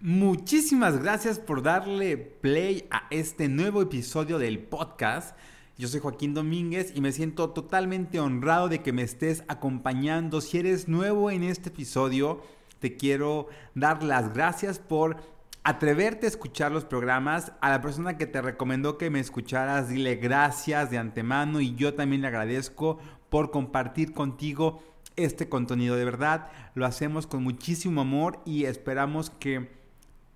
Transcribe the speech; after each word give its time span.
Muchísimas 0.00 1.02
gracias 1.02 1.40
por 1.40 1.64
darle 1.64 2.16
play 2.16 2.86
a 2.88 3.08
este 3.10 3.48
nuevo 3.48 3.82
episodio 3.82 4.38
del 4.38 4.60
podcast. 4.60 5.36
Yo 5.76 5.88
soy 5.88 5.98
Joaquín 5.98 6.34
Domínguez 6.34 6.92
y 6.94 7.00
me 7.00 7.10
siento 7.10 7.50
totalmente 7.50 8.20
honrado 8.20 8.68
de 8.68 8.80
que 8.80 8.92
me 8.92 9.02
estés 9.02 9.42
acompañando. 9.48 10.40
Si 10.40 10.56
eres 10.56 10.86
nuevo 10.86 11.32
en 11.32 11.42
este 11.42 11.70
episodio, 11.70 12.42
te 12.78 12.96
quiero 12.96 13.48
dar 13.74 14.04
las 14.04 14.32
gracias 14.32 14.78
por 14.78 15.16
atreverte 15.64 16.26
a 16.26 16.30
escuchar 16.30 16.70
los 16.70 16.84
programas. 16.84 17.50
A 17.60 17.68
la 17.68 17.80
persona 17.80 18.16
que 18.16 18.26
te 18.28 18.40
recomendó 18.40 18.98
que 18.98 19.10
me 19.10 19.18
escucharas, 19.18 19.88
dile 19.88 20.14
gracias 20.14 20.92
de 20.92 20.98
antemano 20.98 21.60
y 21.60 21.74
yo 21.74 21.94
también 21.94 22.22
le 22.22 22.28
agradezco 22.28 23.00
por 23.30 23.50
compartir 23.50 24.12
contigo 24.12 24.80
este 25.16 25.48
contenido. 25.48 25.96
De 25.96 26.04
verdad, 26.04 26.52
lo 26.74 26.86
hacemos 26.86 27.26
con 27.26 27.42
muchísimo 27.42 28.02
amor 28.02 28.38
y 28.44 28.66
esperamos 28.66 29.30
que 29.30 29.76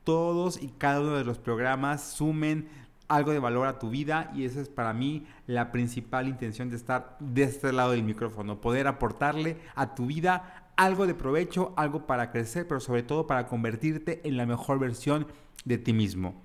todos 0.04 0.62
y 0.62 0.68
cada 0.68 1.00
uno 1.00 1.16
de 1.16 1.24
los 1.24 1.38
programas 1.38 2.02
sumen 2.02 2.68
algo 3.08 3.32
de 3.32 3.38
valor 3.38 3.66
a 3.66 3.78
tu 3.78 3.90
vida 3.90 4.30
y 4.34 4.44
esa 4.44 4.60
es 4.60 4.68
para 4.68 4.92
mí 4.92 5.26
la 5.46 5.70
principal 5.70 6.28
intención 6.28 6.70
de 6.70 6.76
estar 6.76 7.16
de 7.20 7.42
este 7.42 7.72
lado 7.72 7.92
del 7.92 8.02
micrófono, 8.02 8.60
poder 8.60 8.86
aportarle 8.86 9.58
a 9.74 9.94
tu 9.94 10.06
vida 10.06 10.70
algo 10.76 11.06
de 11.06 11.14
provecho, 11.14 11.74
algo 11.76 12.06
para 12.06 12.30
crecer, 12.30 12.66
pero 12.66 12.80
sobre 12.80 13.02
todo 13.02 13.26
para 13.26 13.46
convertirte 13.46 14.26
en 14.26 14.36
la 14.36 14.46
mejor 14.46 14.78
versión 14.78 15.26
de 15.64 15.78
ti 15.78 15.92
mismo. 15.92 16.42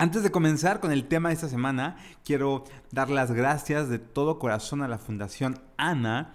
Antes 0.00 0.22
de 0.22 0.30
comenzar 0.30 0.78
con 0.78 0.92
el 0.92 1.08
tema 1.08 1.30
de 1.30 1.34
esta 1.34 1.48
semana, 1.48 1.96
quiero 2.24 2.62
dar 2.92 3.10
las 3.10 3.32
gracias 3.32 3.88
de 3.88 3.98
todo 3.98 4.38
corazón 4.38 4.82
a 4.82 4.88
la 4.88 4.98
Fundación 4.98 5.58
ANA 5.76 6.34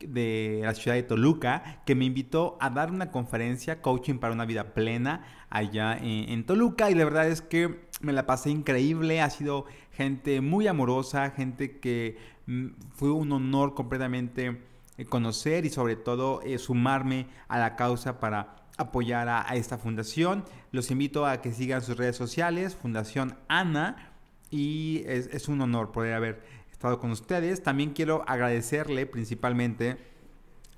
de 0.00 0.60
la 0.62 0.74
ciudad 0.74 0.96
de 0.96 1.02
Toluca 1.02 1.82
que 1.86 1.94
me 1.94 2.04
invitó 2.04 2.56
a 2.60 2.70
dar 2.70 2.90
una 2.90 3.10
conferencia 3.10 3.80
coaching 3.80 4.18
para 4.18 4.34
una 4.34 4.44
vida 4.44 4.74
plena 4.74 5.24
allá 5.50 5.96
en, 5.96 6.44
Toluca 6.44 6.90
y 6.90 6.94
la 6.94 7.04
verdad 7.04 7.28
es 7.28 7.40
que 7.40 7.86
me 8.00 8.12
la 8.12 8.26
pasé 8.26 8.50
increíble, 8.50 9.20
ha 9.20 9.30
sido 9.30 9.66
gente 9.92 10.40
muy 10.40 10.66
amorosa, 10.66 11.30
gente 11.30 11.78
que 11.78 12.18
mm, 12.46 12.66
fue 12.94 13.12
un 13.12 13.30
honor 13.32 13.74
completamente 13.74 14.60
eh, 14.98 15.04
conocer 15.04 15.64
y 15.64 15.70
sobre 15.70 15.96
todo 15.96 16.42
eh, 16.42 16.58
sumarme 16.58 17.26
a 17.48 17.58
la 17.58 17.76
causa 17.76 18.18
para 18.20 18.56
apoyar 18.76 19.28
a, 19.28 19.42
esta 19.54 19.78
fundación. 19.78 20.44
Los 20.72 20.90
invito 20.90 21.26
a 21.26 21.40
que 21.40 21.52
sigan 21.52 21.82
sus 21.82 21.96
redes 21.96 22.16
sociales, 22.16 22.74
Fundación 22.74 23.36
Ana, 23.46 24.12
y 24.50 25.02
es, 25.06 25.28
es 25.28 25.48
un 25.48 25.60
honor 25.60 25.92
poder 25.92 26.14
haber 26.14 26.63
con 26.84 27.10
ustedes. 27.10 27.62
También 27.62 27.90
quiero 27.90 28.24
agradecerle 28.28 29.06
principalmente 29.06 29.96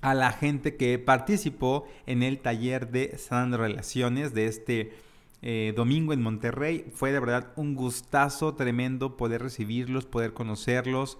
a 0.01 0.13
la 0.13 0.31
gente 0.31 0.77
que 0.77 0.97
participó 0.99 1.85
en 2.05 2.23
el 2.23 2.39
taller 2.39 2.89
de 2.91 3.17
Sanando 3.17 3.57
Relaciones 3.57 4.33
de 4.33 4.47
este 4.47 4.93
eh, 5.41 5.73
domingo 5.75 6.13
en 6.13 6.21
Monterrey. 6.21 6.89
Fue 6.93 7.11
de 7.11 7.19
verdad 7.19 7.51
un 7.55 7.75
gustazo 7.75 8.55
tremendo 8.55 9.17
poder 9.17 9.41
recibirlos, 9.41 10.05
poder 10.05 10.33
conocerlos, 10.33 11.17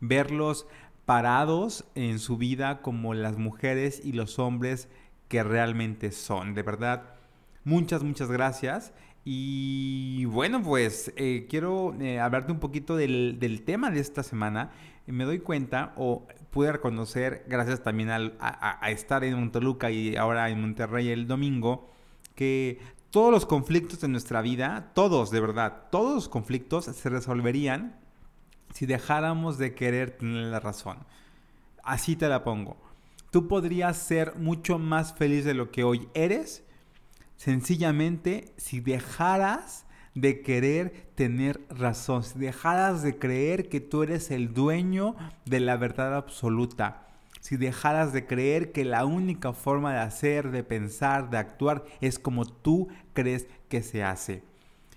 verlos 0.00 0.66
parados 1.04 1.84
en 1.94 2.18
su 2.18 2.36
vida 2.36 2.82
como 2.82 3.14
las 3.14 3.38
mujeres 3.38 4.00
y 4.04 4.12
los 4.12 4.38
hombres 4.38 4.88
que 5.28 5.44
realmente 5.44 6.10
son. 6.10 6.54
De 6.54 6.62
verdad, 6.62 7.14
muchas, 7.62 8.02
muchas 8.02 8.30
gracias. 8.30 8.92
Y 9.24 10.26
bueno, 10.26 10.62
pues 10.62 11.12
eh, 11.16 11.46
quiero 11.48 11.94
eh, 11.98 12.20
hablarte 12.20 12.52
un 12.52 12.60
poquito 12.60 12.96
del, 12.96 13.62
tema 13.64 13.90
de 13.90 14.00
esta 14.00 14.22
semana. 14.22 14.70
Me 15.06 15.24
doy 15.24 15.38
cuenta 15.38 15.94
o 15.96 16.26
pude 16.50 16.72
reconocer, 16.72 17.44
gracias 17.48 17.82
también 17.82 18.10
a, 18.10 18.90
estar 18.90 19.24
en 19.24 19.38
Monteluca 19.38 19.90
y 19.90 20.16
ahora 20.16 20.50
en 20.50 20.60
Monterrey 20.60 21.08
el 21.08 21.26
domingo, 21.26 21.90
que 22.34 22.78
todos 23.10 23.30
los 23.30 23.46
conflictos 23.46 24.00
de 24.00 24.08
nuestra 24.08 24.42
vida, 24.42 24.92
todos 24.94 25.30
de 25.30 25.40
verdad, 25.40 25.84
todos 25.90 26.14
los 26.14 26.28
conflictos 26.28 26.84
se 26.84 27.08
resolverían 27.08 27.96
si 28.72 28.86
dejáramos 28.86 29.56
de 29.56 29.74
querer 29.74 30.12
tener 30.12 30.46
la 30.46 30.60
razón. 30.60 30.98
Así 31.82 32.16
te 32.16 32.28
la 32.28 32.44
pongo. 32.44 32.76
Tú 33.30 33.46
podrías 33.46 33.96
ser 33.96 34.36
mucho 34.36 34.78
más 34.78 35.14
feliz 35.14 35.44
de 35.44 35.54
lo 35.54 35.70
que 35.70 35.84
hoy 35.84 36.08
eres 36.14 36.63
Sencillamente, 37.36 38.52
si 38.56 38.80
dejaras 38.80 39.84
de 40.14 40.42
querer 40.42 41.08
tener 41.14 41.60
razón, 41.68 42.22
si 42.22 42.38
dejaras 42.38 43.02
de 43.02 43.18
creer 43.18 43.68
que 43.68 43.80
tú 43.80 44.02
eres 44.02 44.30
el 44.30 44.54
dueño 44.54 45.16
de 45.44 45.60
la 45.60 45.76
verdad 45.76 46.16
absoluta, 46.16 47.08
si 47.40 47.56
dejaras 47.56 48.12
de 48.12 48.26
creer 48.26 48.72
que 48.72 48.84
la 48.84 49.04
única 49.04 49.52
forma 49.52 49.92
de 49.92 49.98
hacer, 49.98 50.50
de 50.50 50.64
pensar, 50.64 51.28
de 51.28 51.36
actuar 51.36 51.84
es 52.00 52.18
como 52.18 52.46
tú 52.46 52.88
crees 53.12 53.46
que 53.68 53.82
se 53.82 54.02
hace. 54.02 54.42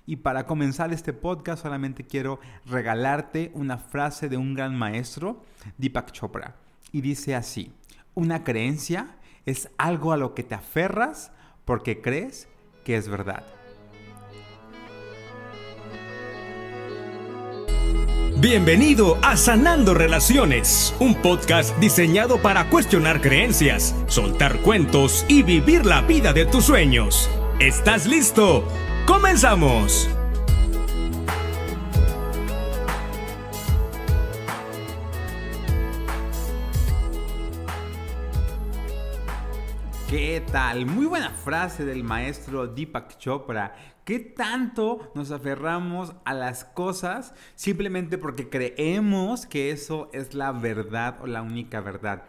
Y 0.05 0.15
para 0.15 0.45
comenzar 0.45 0.93
este 0.93 1.11
podcast 1.11 1.63
solamente 1.63 2.05
quiero 2.05 2.39
regalarte 2.65 3.51
una 3.53 3.77
frase 3.77 4.29
de 4.29 4.37
un 4.37 4.53
gran 4.53 4.73
maestro, 4.73 5.43
Deepak 5.77 6.13
Chopra. 6.13 6.55
Y 6.93 7.01
dice 7.01 7.35
así, 7.35 7.73
una 8.15 8.45
creencia 8.45 9.17
es 9.45 9.69
algo 9.77 10.13
a 10.13 10.17
lo 10.17 10.33
que 10.33 10.43
te 10.43 10.55
aferras 10.55 11.33
porque 11.67 12.01
crees 12.01 12.47
que 12.85 12.95
es 12.95 13.09
verdad. 13.09 13.43
Bienvenido 18.39 19.17
a 19.21 19.35
Sanando 19.35 19.93
Relaciones, 19.93 20.95
un 20.99 21.15
podcast 21.15 21.77
diseñado 21.79 22.41
para 22.41 22.69
cuestionar 22.69 23.19
creencias, 23.19 23.93
soltar 24.07 24.59
cuentos 24.61 25.25
y 25.27 25.43
vivir 25.43 25.85
la 25.85 26.01
vida 26.01 26.33
de 26.33 26.45
tus 26.45 26.65
sueños. 26.65 27.29
¿Estás 27.59 28.05
listo? 28.05 28.63
¡Comenzamos! 29.05 30.16
¿Qué 40.09 40.41
tal? 40.53 40.85
Muy 40.85 41.05
buena 41.05 41.31
frase 41.31 41.83
del 41.83 42.01
maestro 42.01 42.65
Deepak 42.65 43.17
Chopra. 43.17 43.75
¿Qué 44.05 44.19
tanto 44.19 45.11
nos 45.15 45.31
aferramos 45.31 46.15
a 46.23 46.33
las 46.33 46.63
cosas 46.63 47.33
simplemente 47.55 48.17
porque 48.17 48.47
creemos 48.47 49.45
que 49.45 49.69
eso 49.69 50.09
es 50.13 50.33
la 50.33 50.53
verdad 50.53 51.17
o 51.21 51.27
la 51.27 51.41
única 51.41 51.81
verdad? 51.81 52.23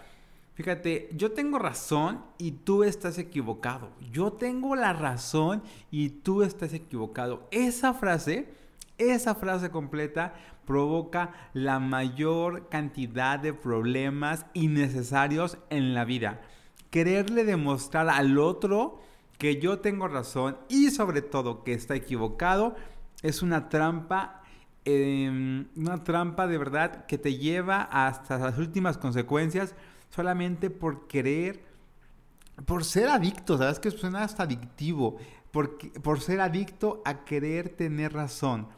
Fíjate, 0.55 1.09
yo 1.13 1.31
tengo 1.31 1.61
razón 1.61 2.25
y 2.37 2.51
tú 2.51 2.83
estás 2.83 3.17
equivocado. 3.17 3.93
Yo 4.11 4.33
tengo 4.33 4.75
la 4.75 4.93
razón 4.93 5.63
y 5.93 6.09
tú 6.09 6.43
estás 6.43 6.73
equivocado. 6.73 7.47
Esa 7.53 7.95
frase, 7.95 8.53
esa 8.99 9.37
frase 9.37 9.71
completa 9.71 10.35
provoca 10.67 11.33
la 11.53 11.79
mayor 11.79 12.69
cantidad 12.71 13.39
de 13.39 13.55
problemas 13.55 14.47
innecesarios 14.53 15.59
en 15.71 15.95
la 15.95 16.05
vida 16.05 16.41
quererle 16.91 17.45
demostrar 17.45 18.09
al 18.09 18.39
otro 18.39 19.01
que 19.39 19.61
yo 19.61 19.79
tengo 19.79 20.09
razón 20.09 20.59
y 20.69 20.91
sobre 20.91 21.23
todo 21.23 21.63
que 21.65 21.73
está 21.73 21.95
equivocado 21.95 22.75
es 23.23 23.43
una 23.43 23.69
trampa, 23.69 24.43
em, 24.85 25.67
una 25.77 26.03
trampa 26.05 26.47
de 26.47 26.59
verdad 26.59 27.07
que 27.07 27.19
te 27.19 27.37
lleva 27.37 27.83
hasta 27.83 28.39
las 28.39 28.59
últimas 28.59 28.99
consecuencias 28.99 29.75
solamente 30.11 30.71
por 30.71 31.07
querer, 31.07 31.63
por 32.67 32.85
ser 32.85 33.09
adicto, 33.09 33.59
¿sabes? 33.59 33.79
Que 33.79 33.91
suena 33.91 34.25
hasta 34.25 34.45
adictivo, 34.45 35.19
por, 35.53 35.79
por 36.01 36.21
ser 36.21 36.41
adicto 36.41 37.03
a 37.05 37.25
querer 37.25 37.69
tener 37.69 38.13
razón. 38.13 38.69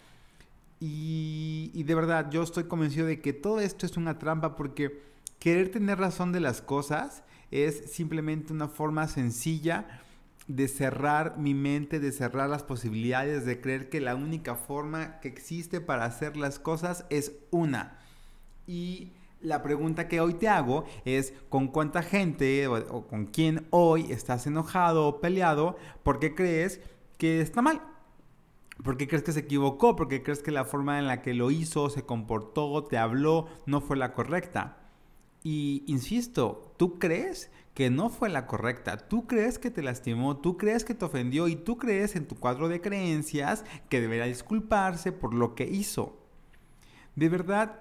Y, 0.80 1.70
y 1.74 1.82
de 1.84 1.94
verdad, 1.94 2.30
yo 2.30 2.42
estoy 2.42 2.64
convencido 2.64 3.06
de 3.06 3.20
que 3.20 3.32
todo 3.32 3.60
esto 3.60 3.86
es 3.86 3.96
una 3.96 4.18
trampa 4.18 4.56
porque 4.56 5.02
querer 5.38 5.70
tener 5.70 5.98
razón 5.98 6.32
de 6.32 6.40
las 6.40 6.62
cosas 6.62 7.22
es 7.50 7.92
simplemente 7.92 8.52
una 8.52 8.68
forma 8.68 9.08
sencilla 9.08 10.02
de 10.46 10.66
cerrar 10.66 11.38
mi 11.38 11.54
mente, 11.54 12.00
de 12.00 12.12
cerrar 12.12 12.50
las 12.50 12.64
posibilidades, 12.64 13.44
de 13.44 13.60
creer 13.60 13.88
que 13.88 14.00
la 14.00 14.16
única 14.16 14.56
forma 14.56 15.20
que 15.20 15.28
existe 15.28 15.80
para 15.80 16.04
hacer 16.04 16.36
las 16.36 16.58
cosas 16.58 17.06
es 17.08 17.32
una. 17.50 17.98
Y 18.66 19.12
la 19.40 19.62
pregunta 19.62 20.08
que 20.08 20.20
hoy 20.20 20.34
te 20.34 20.48
hago 20.48 20.84
es 21.04 21.34
con 21.48 21.68
cuánta 21.68 22.02
gente 22.02 22.66
o, 22.66 23.06
con 23.06 23.26
quién 23.26 23.66
hoy 23.70 24.10
estás 24.10 24.46
enojado 24.46 25.06
o 25.06 25.20
peleado 25.20 25.76
porque 26.02 26.34
crees 26.34 26.80
que 27.16 27.40
está 27.40 27.62
mal. 27.62 27.80
Porque 28.82 29.06
crees 29.06 29.22
que 29.22 29.32
se 29.32 29.40
equivocó, 29.40 29.94
porque 29.94 30.22
crees 30.22 30.42
que 30.42 30.50
la 30.50 30.64
forma 30.64 30.98
en 30.98 31.06
la 31.06 31.20
que 31.20 31.34
lo 31.34 31.50
hizo, 31.50 31.90
se 31.90 32.06
comportó, 32.06 32.84
te 32.84 32.96
habló, 32.96 33.46
no 33.66 33.80
fue 33.82 33.96
la 33.96 34.14
correcta. 34.14 34.79
Y 35.42 35.84
insisto, 35.86 36.74
tú 36.76 36.98
crees 36.98 37.50
que 37.74 37.88
no 37.88 38.10
fue 38.10 38.28
la 38.28 38.46
correcta, 38.46 38.96
tú 38.96 39.26
crees 39.26 39.58
que 39.58 39.70
te 39.70 39.82
lastimó, 39.82 40.36
tú 40.36 40.58
crees 40.58 40.84
que 40.84 40.94
te 40.94 41.04
ofendió 41.04 41.48
y 41.48 41.56
tú 41.56 41.78
crees 41.78 42.16
en 42.16 42.26
tu 42.26 42.36
cuadro 42.36 42.68
de 42.68 42.80
creencias 42.80 43.64
que 43.88 44.00
deberá 44.00 44.26
disculparse 44.26 45.12
por 45.12 45.32
lo 45.32 45.54
que 45.54 45.64
hizo. 45.64 46.18
¿De 47.16 47.28
verdad 47.28 47.80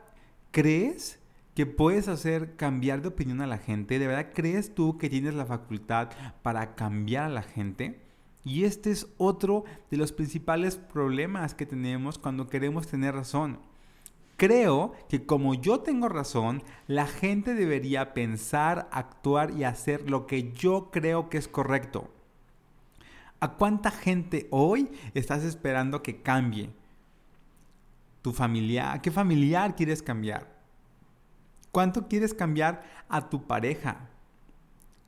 crees 0.51 1.19
que 1.55 1.65
puedes 1.65 2.07
hacer 2.07 2.55
cambiar 2.55 3.01
de 3.01 3.09
opinión 3.09 3.41
a 3.41 3.47
la 3.47 3.57
gente? 3.57 3.99
¿De 3.99 4.07
verdad 4.07 4.31
crees 4.33 4.73
tú 4.73 4.97
que 4.97 5.09
tienes 5.09 5.33
la 5.33 5.45
facultad 5.45 6.09
para 6.41 6.75
cambiar 6.75 7.25
a 7.25 7.29
la 7.29 7.43
gente? 7.43 7.99
Y 8.45 8.63
este 8.63 8.91
es 8.91 9.07
otro 9.17 9.65
de 9.91 9.97
los 9.97 10.13
principales 10.13 10.77
problemas 10.77 11.53
que 11.53 11.65
tenemos 11.65 12.17
cuando 12.17 12.47
queremos 12.47 12.87
tener 12.87 13.15
razón. 13.15 13.59
Creo 14.39 14.93
que 15.09 15.25
como 15.25 15.53
yo 15.53 15.81
tengo 15.81 16.07
razón, 16.07 16.63
la 16.87 17.07
gente 17.07 17.55
debería 17.55 18.13
pensar, 18.13 18.87
actuar 18.93 19.51
y 19.51 19.65
hacer 19.65 20.09
lo 20.09 20.27
que 20.27 20.53
yo 20.53 20.91
creo 20.91 21.29
que 21.29 21.37
es 21.37 21.49
correcto. 21.49 22.09
¿A 23.41 23.55
cuánta 23.55 23.91
gente 23.91 24.47
hoy 24.49 24.89
estás 25.13 25.43
esperando 25.43 26.01
que 26.01 26.21
cambie? 26.21 26.69
¿Tu 28.21 28.31
familiar? 28.31 29.01
¿Qué 29.01 29.11
familiar 29.11 29.75
quieres 29.75 30.01
cambiar? 30.01 30.47
¿Cuánto 31.73 32.07
quieres 32.07 32.33
cambiar 32.33 32.83
a 33.09 33.29
tu 33.29 33.45
pareja? 33.45 34.07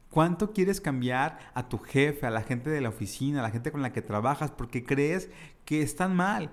¿Cuánto 0.09 0.51
quieres 0.51 0.81
cambiar 0.81 1.39
a 1.53 1.69
tu 1.69 1.77
jefe, 1.77 2.27
a 2.27 2.31
la 2.31 2.41
gente 2.41 2.69
de 2.69 2.81
la 2.81 2.89
oficina, 2.89 3.39
a 3.39 3.43
la 3.43 3.51
gente 3.51 3.71
con 3.71 3.81
la 3.81 3.93
que 3.93 4.01
trabajas 4.01 4.51
porque 4.51 4.83
crees 4.83 5.29
que 5.63 5.81
están 5.81 6.17
mal? 6.17 6.51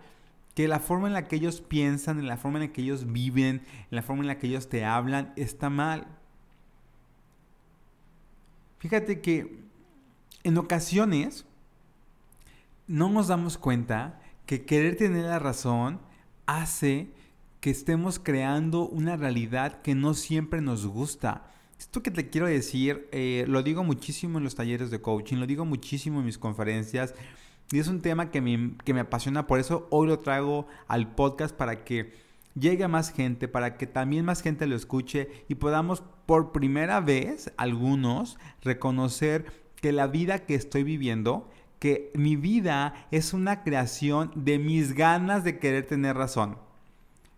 Que 0.58 0.66
la 0.66 0.80
forma 0.80 1.06
en 1.06 1.14
la 1.14 1.28
que 1.28 1.36
ellos 1.36 1.60
piensan, 1.60 2.18
en 2.18 2.26
la 2.26 2.36
forma 2.36 2.58
en 2.58 2.64
la 2.64 2.72
que 2.72 2.82
ellos 2.82 3.12
viven, 3.12 3.62
en 3.68 3.86
la 3.90 4.02
forma 4.02 4.22
en 4.22 4.26
la 4.26 4.38
que 4.38 4.48
ellos 4.48 4.68
te 4.68 4.84
hablan, 4.84 5.32
está 5.36 5.70
mal. 5.70 6.08
Fíjate 8.80 9.20
que 9.20 9.62
en 10.42 10.58
ocasiones 10.58 11.46
no 12.88 13.08
nos 13.08 13.28
damos 13.28 13.56
cuenta 13.56 14.20
que 14.46 14.64
querer 14.64 14.96
tener 14.96 15.26
la 15.26 15.38
razón 15.38 16.00
hace 16.46 17.12
que 17.60 17.70
estemos 17.70 18.18
creando 18.18 18.88
una 18.88 19.16
realidad 19.16 19.80
que 19.82 19.94
no 19.94 20.12
siempre 20.12 20.60
nos 20.60 20.88
gusta. 20.88 21.52
Esto 21.78 22.02
que 22.02 22.10
te 22.10 22.30
quiero 22.30 22.48
decir, 22.48 23.08
eh, 23.12 23.44
lo 23.46 23.62
digo 23.62 23.84
muchísimo 23.84 24.38
en 24.38 24.44
los 24.44 24.56
talleres 24.56 24.90
de 24.90 25.00
coaching, 25.00 25.36
lo 25.36 25.46
digo 25.46 25.64
muchísimo 25.64 26.18
en 26.18 26.26
mis 26.26 26.36
conferencias, 26.36 27.14
y 27.70 27.78
es 27.78 27.88
un 27.88 28.00
tema 28.00 28.30
que 28.30 28.40
me, 28.40 28.72
que 28.84 28.94
me 28.94 29.00
apasiona, 29.00 29.46
por 29.46 29.58
eso 29.58 29.86
hoy 29.90 30.08
lo 30.08 30.20
traigo 30.20 30.66
al 30.86 31.14
podcast 31.14 31.54
para 31.54 31.84
que 31.84 32.12
llegue 32.58 32.84
a 32.84 32.88
más 32.88 33.12
gente, 33.12 33.48
para 33.48 33.76
que 33.76 33.86
también 33.86 34.24
más 34.24 34.42
gente 34.42 34.66
lo 34.66 34.76
escuche 34.76 35.28
y 35.48 35.56
podamos 35.56 36.02
por 36.26 36.52
primera 36.52 37.00
vez, 37.00 37.52
algunos, 37.56 38.38
reconocer 38.62 39.46
que 39.76 39.92
la 39.92 40.06
vida 40.06 40.40
que 40.40 40.54
estoy 40.54 40.82
viviendo, 40.82 41.48
que 41.78 42.10
mi 42.14 42.36
vida 42.36 43.06
es 43.10 43.32
una 43.32 43.62
creación 43.62 44.32
de 44.34 44.58
mis 44.58 44.94
ganas 44.94 45.44
de 45.44 45.58
querer 45.58 45.86
tener 45.86 46.16
razón. 46.16 46.58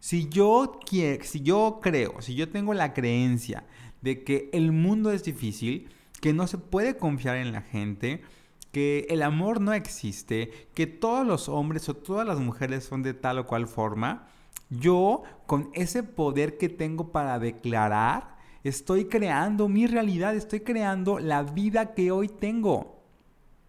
Si 0.00 0.28
yo, 0.28 0.80
si 0.88 1.40
yo 1.42 1.80
creo, 1.82 2.22
si 2.22 2.34
yo 2.34 2.48
tengo 2.48 2.72
la 2.72 2.94
creencia 2.94 3.64
de 4.00 4.24
que 4.24 4.48
el 4.52 4.72
mundo 4.72 5.12
es 5.12 5.22
difícil, 5.24 5.90
que 6.20 6.32
no 6.32 6.46
se 6.46 6.56
puede 6.56 6.96
confiar 6.96 7.36
en 7.36 7.52
la 7.52 7.60
gente, 7.62 8.22
que 8.72 9.06
el 9.10 9.22
amor 9.22 9.60
no 9.60 9.72
existe, 9.72 10.68
que 10.74 10.86
todos 10.86 11.26
los 11.26 11.48
hombres 11.48 11.88
o 11.88 11.94
todas 11.94 12.26
las 12.26 12.38
mujeres 12.38 12.84
son 12.84 13.02
de 13.02 13.14
tal 13.14 13.38
o 13.38 13.46
cual 13.46 13.66
forma, 13.66 14.28
yo 14.70 15.22
con 15.46 15.70
ese 15.74 16.02
poder 16.02 16.56
que 16.56 16.68
tengo 16.68 17.10
para 17.10 17.38
declarar, 17.38 18.36
estoy 18.62 19.06
creando 19.06 19.68
mi 19.68 19.86
realidad, 19.86 20.36
estoy 20.36 20.60
creando 20.60 21.18
la 21.18 21.42
vida 21.42 21.94
que 21.94 22.12
hoy 22.12 22.28
tengo. 22.28 23.02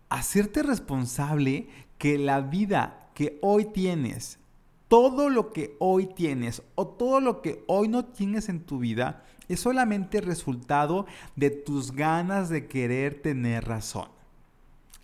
Hacerte 0.09 0.61
responsable 0.61 1.67
que 1.97 2.17
la 2.17 2.41
vida 2.41 3.09
que 3.15 3.39
hoy 3.41 3.65
tienes, 3.65 4.39
todo 4.87 5.29
lo 5.29 5.53
que 5.53 5.75
hoy 5.79 6.05
tienes 6.05 6.61
o 6.75 6.87
todo 6.87 7.19
lo 7.21 7.41
que 7.41 7.63
hoy 7.67 7.87
no 7.87 8.05
tienes 8.05 8.49
en 8.49 8.59
tu 8.61 8.79
vida, 8.79 9.23
es 9.47 9.61
solamente 9.61 10.21
resultado 10.21 11.05
de 11.35 11.49
tus 11.49 11.91
ganas 11.91 12.49
de 12.49 12.67
querer 12.67 13.21
tener 13.21 13.65
razón. 13.65 14.09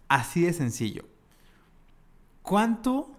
Así 0.08 0.42
de 0.42 0.54
sencillo. 0.54 1.06
¿Cuánto 2.42 3.12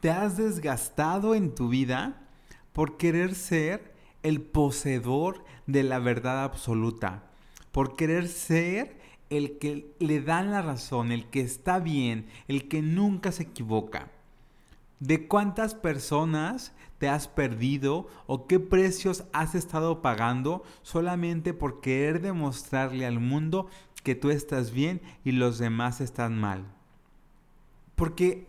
te 0.00 0.10
has 0.10 0.36
desgastado 0.36 1.34
en 1.34 1.54
tu 1.54 1.68
vida 1.68 2.28
por 2.72 2.96
querer 2.96 3.34
ser 3.34 3.94
el 4.22 4.40
poseedor 4.40 5.44
de 5.66 5.84
la 5.84 5.98
verdad 5.98 6.42
absoluta? 6.42 7.30
Por 7.70 7.96
querer 7.96 8.28
ser 8.28 8.98
el 9.30 9.58
que 9.58 9.94
le 9.98 10.20
dan 10.20 10.50
la 10.50 10.62
razón, 10.62 11.12
el 11.12 11.26
que 11.26 11.40
está 11.40 11.78
bien, 11.78 12.26
el 12.48 12.68
que 12.68 12.82
nunca 12.82 13.32
se 13.32 13.44
equivoca. 13.44 14.10
¿De 15.00 15.26
cuántas 15.28 15.74
personas 15.74 16.72
te 16.98 17.08
has 17.08 17.28
perdido 17.28 18.08
o 18.26 18.46
qué 18.46 18.60
precios 18.60 19.24
has 19.32 19.54
estado 19.54 20.00
pagando 20.02 20.62
solamente 20.82 21.52
por 21.52 21.80
querer 21.80 22.20
demostrarle 22.20 23.04
al 23.04 23.20
mundo 23.20 23.68
que 24.04 24.14
tú 24.14 24.30
estás 24.30 24.70
bien 24.70 25.00
y 25.24 25.32
los 25.32 25.58
demás 25.58 26.00
están 26.00 26.38
mal. 26.38 26.64
Porque 27.96 28.46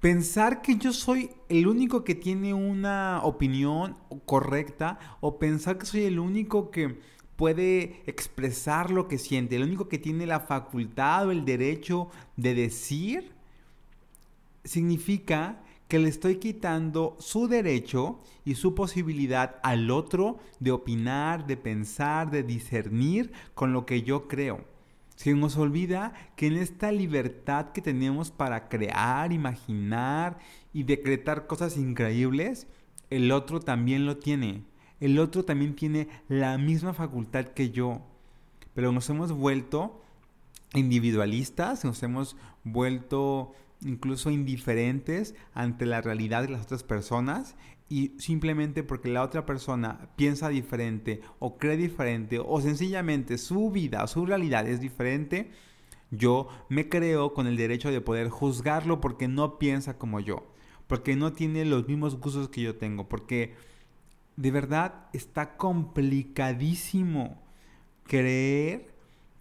pensar 0.00 0.60
que 0.60 0.76
yo 0.76 0.92
soy 0.92 1.30
el 1.48 1.66
único 1.66 2.04
que 2.04 2.14
tiene 2.14 2.52
una 2.52 3.20
opinión 3.22 3.96
correcta 4.26 4.98
o 5.20 5.38
pensar 5.38 5.78
que 5.78 5.86
soy 5.86 6.02
el 6.02 6.18
único 6.18 6.70
que 6.70 7.00
puede 7.36 8.02
expresar 8.06 8.90
lo 8.90 9.08
que 9.08 9.18
siente, 9.18 9.56
el 9.56 9.62
único 9.62 9.88
que 9.88 9.98
tiene 9.98 10.26
la 10.26 10.40
facultad 10.40 11.28
o 11.28 11.30
el 11.30 11.44
derecho 11.44 12.10
de 12.36 12.54
decir, 12.54 13.32
significa 14.64 15.62
que 15.94 16.00
le 16.00 16.08
estoy 16.08 16.38
quitando 16.38 17.16
su 17.20 17.46
derecho 17.46 18.18
y 18.44 18.56
su 18.56 18.74
posibilidad 18.74 19.60
al 19.62 19.92
otro 19.92 20.40
de 20.58 20.72
opinar, 20.72 21.46
de 21.46 21.56
pensar, 21.56 22.32
de 22.32 22.42
discernir 22.42 23.30
con 23.54 23.72
lo 23.72 23.86
que 23.86 24.02
yo 24.02 24.26
creo. 24.26 24.64
Se 25.14 25.32
nos 25.34 25.56
olvida 25.56 26.12
que 26.34 26.48
en 26.48 26.54
esta 26.56 26.90
libertad 26.90 27.70
que 27.70 27.80
tenemos 27.80 28.32
para 28.32 28.68
crear, 28.68 29.32
imaginar 29.32 30.40
y 30.72 30.82
decretar 30.82 31.46
cosas 31.46 31.76
increíbles, 31.76 32.66
el 33.08 33.30
otro 33.30 33.60
también 33.60 34.04
lo 34.04 34.16
tiene. 34.16 34.64
El 34.98 35.16
otro 35.20 35.44
también 35.44 35.76
tiene 35.76 36.08
la 36.26 36.58
misma 36.58 36.92
facultad 36.92 37.44
que 37.44 37.70
yo. 37.70 38.02
Pero 38.74 38.90
nos 38.90 39.08
hemos 39.10 39.30
vuelto 39.30 40.02
individualistas, 40.74 41.84
nos 41.84 42.02
hemos 42.02 42.36
vuelto 42.64 43.54
incluso 43.84 44.30
indiferentes 44.30 45.34
ante 45.52 45.86
la 45.86 46.00
realidad 46.00 46.42
de 46.42 46.48
las 46.48 46.62
otras 46.62 46.82
personas 46.82 47.56
y 47.88 48.12
simplemente 48.18 48.82
porque 48.82 49.10
la 49.10 49.22
otra 49.22 49.46
persona 49.46 50.08
piensa 50.16 50.48
diferente 50.48 51.20
o 51.38 51.58
cree 51.58 51.76
diferente 51.76 52.40
o 52.44 52.60
sencillamente 52.60 53.38
su 53.38 53.70
vida 53.70 54.06
su 54.06 54.26
realidad 54.26 54.66
es 54.66 54.80
diferente, 54.80 55.50
yo 56.10 56.48
me 56.68 56.88
creo 56.88 57.34
con 57.34 57.46
el 57.46 57.56
derecho 57.56 57.90
de 57.90 58.00
poder 58.00 58.28
juzgarlo 58.28 59.00
porque 59.00 59.28
no 59.28 59.58
piensa 59.58 59.98
como 59.98 60.20
yo, 60.20 60.46
porque 60.86 61.16
no 61.16 61.32
tiene 61.32 61.64
los 61.64 61.86
mismos 61.86 62.18
gustos 62.18 62.48
que 62.48 62.62
yo 62.62 62.76
tengo, 62.76 63.08
porque 63.08 63.54
de 64.36 64.50
verdad 64.50 65.06
está 65.12 65.56
complicadísimo 65.56 67.42
creer 68.04 68.94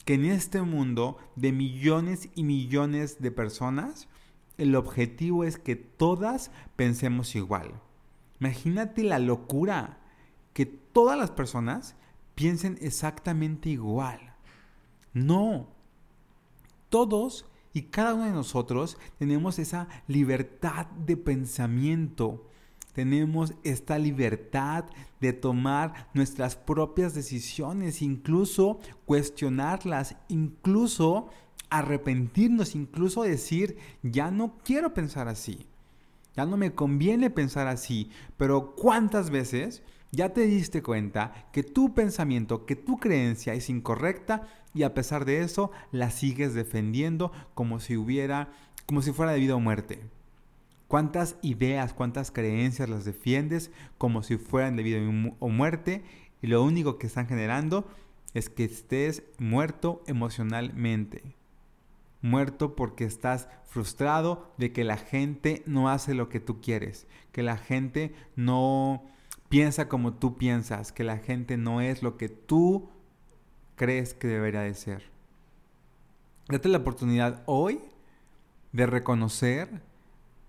que 0.05 0.15
en 0.15 0.25
este 0.25 0.61
mundo 0.61 1.17
de 1.35 1.51
millones 1.51 2.29
y 2.35 2.43
millones 2.43 3.21
de 3.21 3.31
personas, 3.31 4.09
el 4.57 4.75
objetivo 4.75 5.43
es 5.43 5.57
que 5.57 5.75
todas 5.75 6.51
pensemos 6.75 7.35
igual. 7.35 7.81
Imagínate 8.39 9.03
la 9.03 9.19
locura, 9.19 9.99
que 10.53 10.65
todas 10.65 11.17
las 11.17 11.31
personas 11.31 11.95
piensen 12.35 12.77
exactamente 12.81 13.69
igual. 13.69 14.35
No, 15.13 15.67
todos 16.89 17.45
y 17.73 17.83
cada 17.83 18.13
uno 18.13 18.25
de 18.25 18.31
nosotros 18.31 18.97
tenemos 19.17 19.57
esa 19.57 19.87
libertad 20.07 20.85
de 20.87 21.17
pensamiento. 21.17 22.47
Tenemos 22.93 23.53
esta 23.63 23.97
libertad 23.97 24.85
de 25.19 25.33
tomar 25.33 26.09
nuestras 26.13 26.55
propias 26.55 27.15
decisiones, 27.15 28.03
incluso 28.03 28.79
cuestionarlas, 29.05 30.15
incluso 30.27 31.29
arrepentirnos, 31.73 32.75
incluso 32.75 33.23
decir, 33.23 33.77
ya 34.03 34.29
no 34.29 34.59
quiero 34.63 34.93
pensar 34.93 35.27
así, 35.27 35.65
ya 36.35 36.45
no 36.45 36.55
me 36.55 36.75
conviene 36.75 37.31
pensar 37.31 37.67
así, 37.67 38.11
pero 38.37 38.75
¿cuántas 38.75 39.31
veces 39.31 39.81
ya 40.11 40.29
te 40.33 40.41
diste 40.41 40.83
cuenta 40.83 41.47
que 41.51 41.63
tu 41.63 41.95
pensamiento, 41.95 42.67
que 42.67 42.75
tu 42.75 42.99
creencia 42.99 43.55
es 43.55 43.71
incorrecta 43.71 44.47
y 44.75 44.83
a 44.83 44.93
pesar 44.93 45.25
de 45.25 45.41
eso 45.41 45.71
la 45.91 46.11
sigues 46.11 46.53
defendiendo 46.53 47.31
como 47.55 47.79
si 47.79 47.97
hubiera, 47.97 48.51
como 48.85 49.01
si 49.01 49.11
fuera 49.11 49.31
de 49.31 49.39
vida 49.39 49.55
o 49.55 49.59
muerte? 49.59 49.99
¿Cuántas 50.87 51.37
ideas, 51.41 51.93
cuántas 51.93 52.29
creencias 52.29 52.87
las 52.87 53.03
defiendes 53.03 53.71
como 53.97 54.21
si 54.21 54.37
fueran 54.37 54.75
de 54.75 54.83
vida 54.83 54.99
o 55.39 55.49
muerte? 55.49 56.03
Y 56.43 56.47
lo 56.47 56.63
único 56.63 56.99
que 56.99 57.07
están 57.07 57.25
generando 57.25 57.87
es 58.35 58.49
que 58.49 58.63
estés 58.63 59.23
muerto 59.39 60.03
emocionalmente 60.05 61.35
muerto 62.23 62.75
porque 62.75 63.03
estás 63.03 63.47
frustrado 63.65 64.51
de 64.57 64.71
que 64.71 64.83
la 64.83 64.97
gente 64.97 65.61
no 65.67 65.89
hace 65.89 66.15
lo 66.15 66.29
que 66.29 66.39
tú 66.39 66.61
quieres, 66.61 67.05
que 67.31 67.43
la 67.43 67.57
gente 67.57 68.15
no 68.35 69.03
piensa 69.49 69.87
como 69.87 70.13
tú 70.13 70.35
piensas, 70.37 70.91
que 70.91 71.03
la 71.03 71.19
gente 71.19 71.57
no 71.57 71.81
es 71.81 72.01
lo 72.01 72.17
que 72.17 72.29
tú 72.29 72.89
crees 73.75 74.15
que 74.15 74.27
debería 74.27 74.61
de 74.61 74.73
ser. 74.73 75.03
Date 76.47 76.69
la 76.69 76.79
oportunidad 76.79 77.43
hoy 77.45 77.79
de 78.71 78.85
reconocer 78.85 79.81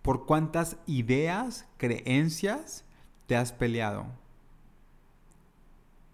por 0.03 0.27
cuántas 0.27 0.77
ideas, 0.87 1.67
creencias 1.77 2.85
te 3.27 3.37
has 3.37 3.53
peleado. 3.53 4.07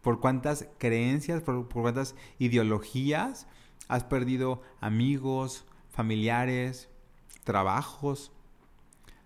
Por 0.03 0.21
cuántas 0.21 0.69
creencias, 0.79 1.43
por, 1.43 1.69
cuántas 1.69 2.15
ideologías 2.39 3.47
has 3.89 4.05
perdido 4.05 4.63
amigos, 4.81 5.65
familiares, 5.91 6.89
trabajos, 7.45 8.33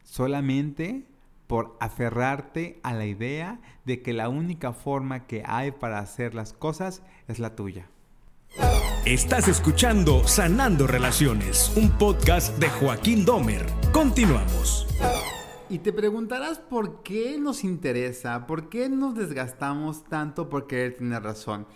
solamente 0.03 1.07
por 1.47 1.77
aferrarte 1.81 2.81
a 2.83 2.95
la 2.95 3.07
idea 3.07 3.61
de 3.85 4.03
que 4.03 4.13
la 4.13 4.29
única 4.29 4.73
forma 4.73 5.27
que 5.27 5.43
hay 5.47 5.73
para 5.73 5.99
hacer 5.99 6.35
las 6.35 6.53
cosas 6.53 7.03
es 7.29 7.39
la 7.39 7.55
tuya. 7.55 7.89
Estás 9.05 9.49
escuchando 9.49 10.27
Sanando 10.27 10.87
Relaciones, 10.87 11.71
un 11.77 11.91
podcast 11.91 12.59
de 12.59 12.71
Joaquín 12.71 13.27
Domer. 13.27 13.67
Continuamos. 13.93 14.87
Y 15.69 15.81
te 15.81 15.93
preguntarás 15.93 16.59
por 16.59 17.03
qué 17.03 17.37
nos 17.39 17.65
interesa, 17.65 18.47
por 18.47 18.71
qué 18.71 18.89
nos 18.89 19.15
desgastamos 19.15 20.05
tanto 20.05 20.49
por 20.49 20.67
querer 20.67 20.97
tener 20.97 21.23
razón. 21.23 21.67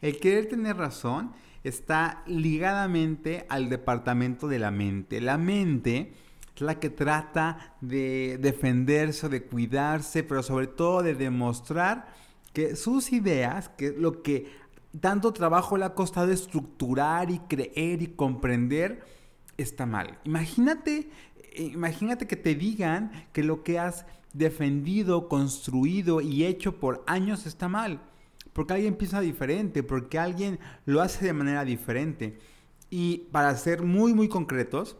El 0.00 0.18
querer 0.18 0.48
tener 0.48 0.76
razón 0.76 1.32
está 1.64 2.22
ligadamente 2.26 3.46
al 3.48 3.68
departamento 3.68 4.48
de 4.48 4.58
la 4.58 4.70
mente. 4.70 5.20
La 5.20 5.38
mente 5.38 6.12
es 6.54 6.62
la 6.62 6.78
que 6.78 6.90
trata 6.90 7.76
de 7.80 8.38
defenderse 8.40 9.28
de 9.28 9.44
cuidarse, 9.44 10.22
pero 10.22 10.42
sobre 10.42 10.66
todo 10.66 11.02
de 11.02 11.14
demostrar 11.14 12.08
que 12.52 12.76
sus 12.76 13.12
ideas, 13.12 13.68
que 13.70 13.92
lo 13.92 14.22
que 14.22 14.50
tanto 15.00 15.32
trabajo 15.32 15.76
le 15.76 15.84
ha 15.84 15.94
costado 15.94 16.32
estructurar 16.32 17.30
y 17.30 17.38
creer 17.40 18.02
y 18.02 18.08
comprender, 18.08 19.04
está 19.56 19.86
mal. 19.86 20.18
Imagínate, 20.24 21.10
imagínate 21.56 22.26
que 22.26 22.36
te 22.36 22.54
digan 22.54 23.10
que 23.32 23.42
lo 23.42 23.62
que 23.62 23.78
has 23.78 24.06
defendido, 24.32 25.28
construido 25.28 26.20
y 26.20 26.44
hecho 26.44 26.78
por 26.78 27.02
años 27.06 27.46
está 27.46 27.68
mal. 27.68 28.00
Porque 28.58 28.74
alguien 28.74 28.96
piensa 28.96 29.20
diferente, 29.20 29.84
porque 29.84 30.18
alguien 30.18 30.58
lo 30.84 31.00
hace 31.00 31.24
de 31.24 31.32
manera 31.32 31.64
diferente. 31.64 32.40
Y 32.90 33.18
para 33.30 33.56
ser 33.56 33.84
muy, 33.84 34.14
muy 34.14 34.28
concretos, 34.28 34.96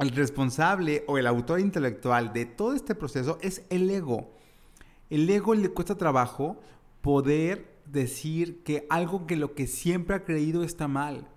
el 0.00 0.10
responsable 0.10 1.04
o 1.06 1.16
el 1.16 1.28
autor 1.28 1.60
intelectual 1.60 2.32
de 2.32 2.44
todo 2.44 2.74
este 2.74 2.96
proceso 2.96 3.38
es 3.40 3.62
el 3.70 3.88
ego. 3.88 4.32
El 5.10 5.30
ego 5.30 5.54
le 5.54 5.68
cuesta 5.68 5.96
trabajo 5.96 6.58
poder 7.02 7.72
decir 7.86 8.64
que 8.64 8.84
algo 8.90 9.28
que 9.28 9.36
lo 9.36 9.54
que 9.54 9.68
siempre 9.68 10.16
ha 10.16 10.24
creído 10.24 10.64
está 10.64 10.88
mal. 10.88 11.28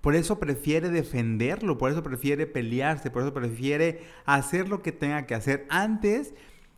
Por 0.00 0.14
eso 0.14 0.40
prefiere 0.40 0.88
defenderlo, 0.88 1.76
por 1.76 1.90
eso 1.90 2.02
prefiere 2.02 2.46
pelearse, 2.46 3.10
por 3.10 3.20
eso 3.20 3.34
prefiere 3.34 4.00
hacer 4.24 4.70
lo 4.70 4.80
que 4.80 4.92
tenga 4.92 5.26
que 5.26 5.34
hacer 5.34 5.66
antes 5.68 6.32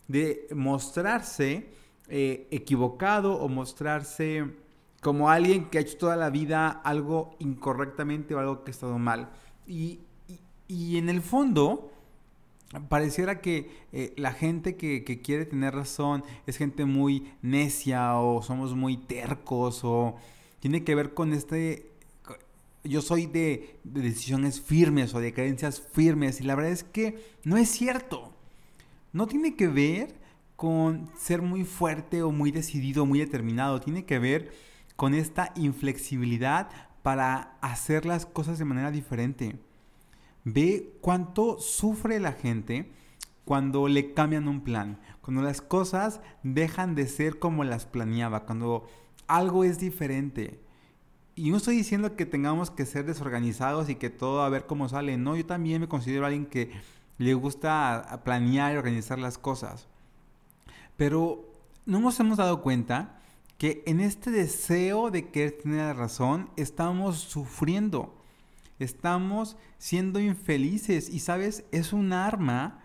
de 0.08 0.48
mostrarse 0.50 1.68
eh, 2.08 2.48
equivocado 2.50 3.34
o 3.34 3.48
mostrarse 3.48 4.44
como 5.00 5.30
alguien 5.30 5.70
que 5.70 5.78
ha 5.78 5.80
hecho 5.80 5.98
toda 5.98 6.16
la 6.16 6.30
vida 6.30 6.68
algo 6.68 7.36
incorrectamente 7.38 8.34
o 8.34 8.38
algo 8.38 8.64
que 8.64 8.70
ha 8.70 8.72
estado 8.72 8.98
mal. 8.98 9.30
Y, 9.66 10.00
y 10.66 10.98
en 10.98 11.08
el 11.08 11.22
fondo, 11.22 11.90
pareciera 12.88 13.40
que 13.40 13.70
eh, 13.92 14.12
la 14.16 14.32
gente 14.32 14.76
que, 14.76 15.02
quiere 15.22 15.46
tener 15.46 15.74
razón 15.74 16.24
es 16.46 16.56
gente 16.56 16.84
muy 16.84 17.32
necia 17.40 18.16
o 18.16 18.42
somos 18.42 18.74
muy 18.74 18.96
tercos 18.96 19.80
o 19.84 20.16
tiene 20.60 20.84
que 20.84 20.94
ver 20.94 21.14
con 21.14 21.32
este... 21.32 21.92
Yo 22.84 23.02
soy 23.02 23.26
de, 23.26 23.76
de 23.84 24.00
decisiones 24.02 24.60
firmes 24.60 25.14
o 25.14 25.20
de 25.20 25.34
creencias 25.34 25.80
firmes 25.92 26.40
y 26.40 26.44
la 26.44 26.54
verdad 26.54 26.72
es 26.72 26.84
que 26.84 27.18
no 27.44 27.56
es 27.56 27.68
cierto. 27.68 28.32
No 29.12 29.26
tiene 29.26 29.56
que 29.56 29.68
ver 29.68 30.14
con 30.58 31.08
ser 31.16 31.40
muy 31.40 31.62
fuerte 31.62 32.24
o 32.24 32.32
muy 32.32 32.50
decidido, 32.50 33.06
muy 33.06 33.20
determinado. 33.20 33.80
Tiene 33.80 34.04
que 34.04 34.18
ver 34.18 34.52
con 34.96 35.14
esta 35.14 35.52
inflexibilidad 35.54 36.68
para 37.04 37.56
hacer 37.60 38.04
las 38.04 38.26
cosas 38.26 38.58
de 38.58 38.64
manera 38.64 38.90
diferente. 38.90 39.56
Ve 40.42 40.98
cuánto 41.00 41.60
sufre 41.60 42.18
la 42.18 42.32
gente 42.32 42.90
cuando 43.44 43.86
le 43.86 44.14
cambian 44.14 44.48
un 44.48 44.62
plan, 44.62 44.98
cuando 45.20 45.42
las 45.42 45.60
cosas 45.60 46.20
dejan 46.42 46.96
de 46.96 47.06
ser 47.06 47.38
como 47.38 47.62
las 47.62 47.86
planeaba, 47.86 48.44
cuando 48.44 48.88
algo 49.28 49.62
es 49.62 49.78
diferente. 49.78 50.58
Y 51.36 51.50
no 51.50 51.58
estoy 51.58 51.76
diciendo 51.76 52.16
que 52.16 52.26
tengamos 52.26 52.72
que 52.72 52.84
ser 52.84 53.06
desorganizados 53.06 53.88
y 53.90 53.94
que 53.94 54.10
todo 54.10 54.42
a 54.42 54.48
ver 54.48 54.66
cómo 54.66 54.88
sale. 54.88 55.18
No, 55.18 55.36
yo 55.36 55.46
también 55.46 55.80
me 55.80 55.86
considero 55.86 56.26
alguien 56.26 56.46
que 56.46 56.72
le 57.16 57.34
gusta 57.34 58.22
planear 58.24 58.74
y 58.74 58.76
organizar 58.76 59.20
las 59.20 59.38
cosas. 59.38 59.86
Pero 60.98 61.50
no 61.86 62.00
nos 62.00 62.20
hemos 62.20 62.36
dado 62.36 62.60
cuenta 62.60 63.22
que 63.56 63.82
en 63.86 64.00
este 64.00 64.30
deseo 64.30 65.10
de 65.10 65.30
querer 65.30 65.52
tener 65.52 65.78
la 65.78 65.94
razón 65.94 66.50
estamos 66.56 67.16
sufriendo 67.16 68.18
estamos 68.78 69.56
siendo 69.78 70.20
infelices 70.20 71.08
y 71.08 71.20
sabes, 71.20 71.64
es 71.72 71.92
un 71.92 72.12
arma 72.12 72.80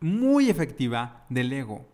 muy 0.00 0.50
efectiva 0.50 1.24
del 1.28 1.52
ego. 1.52 1.86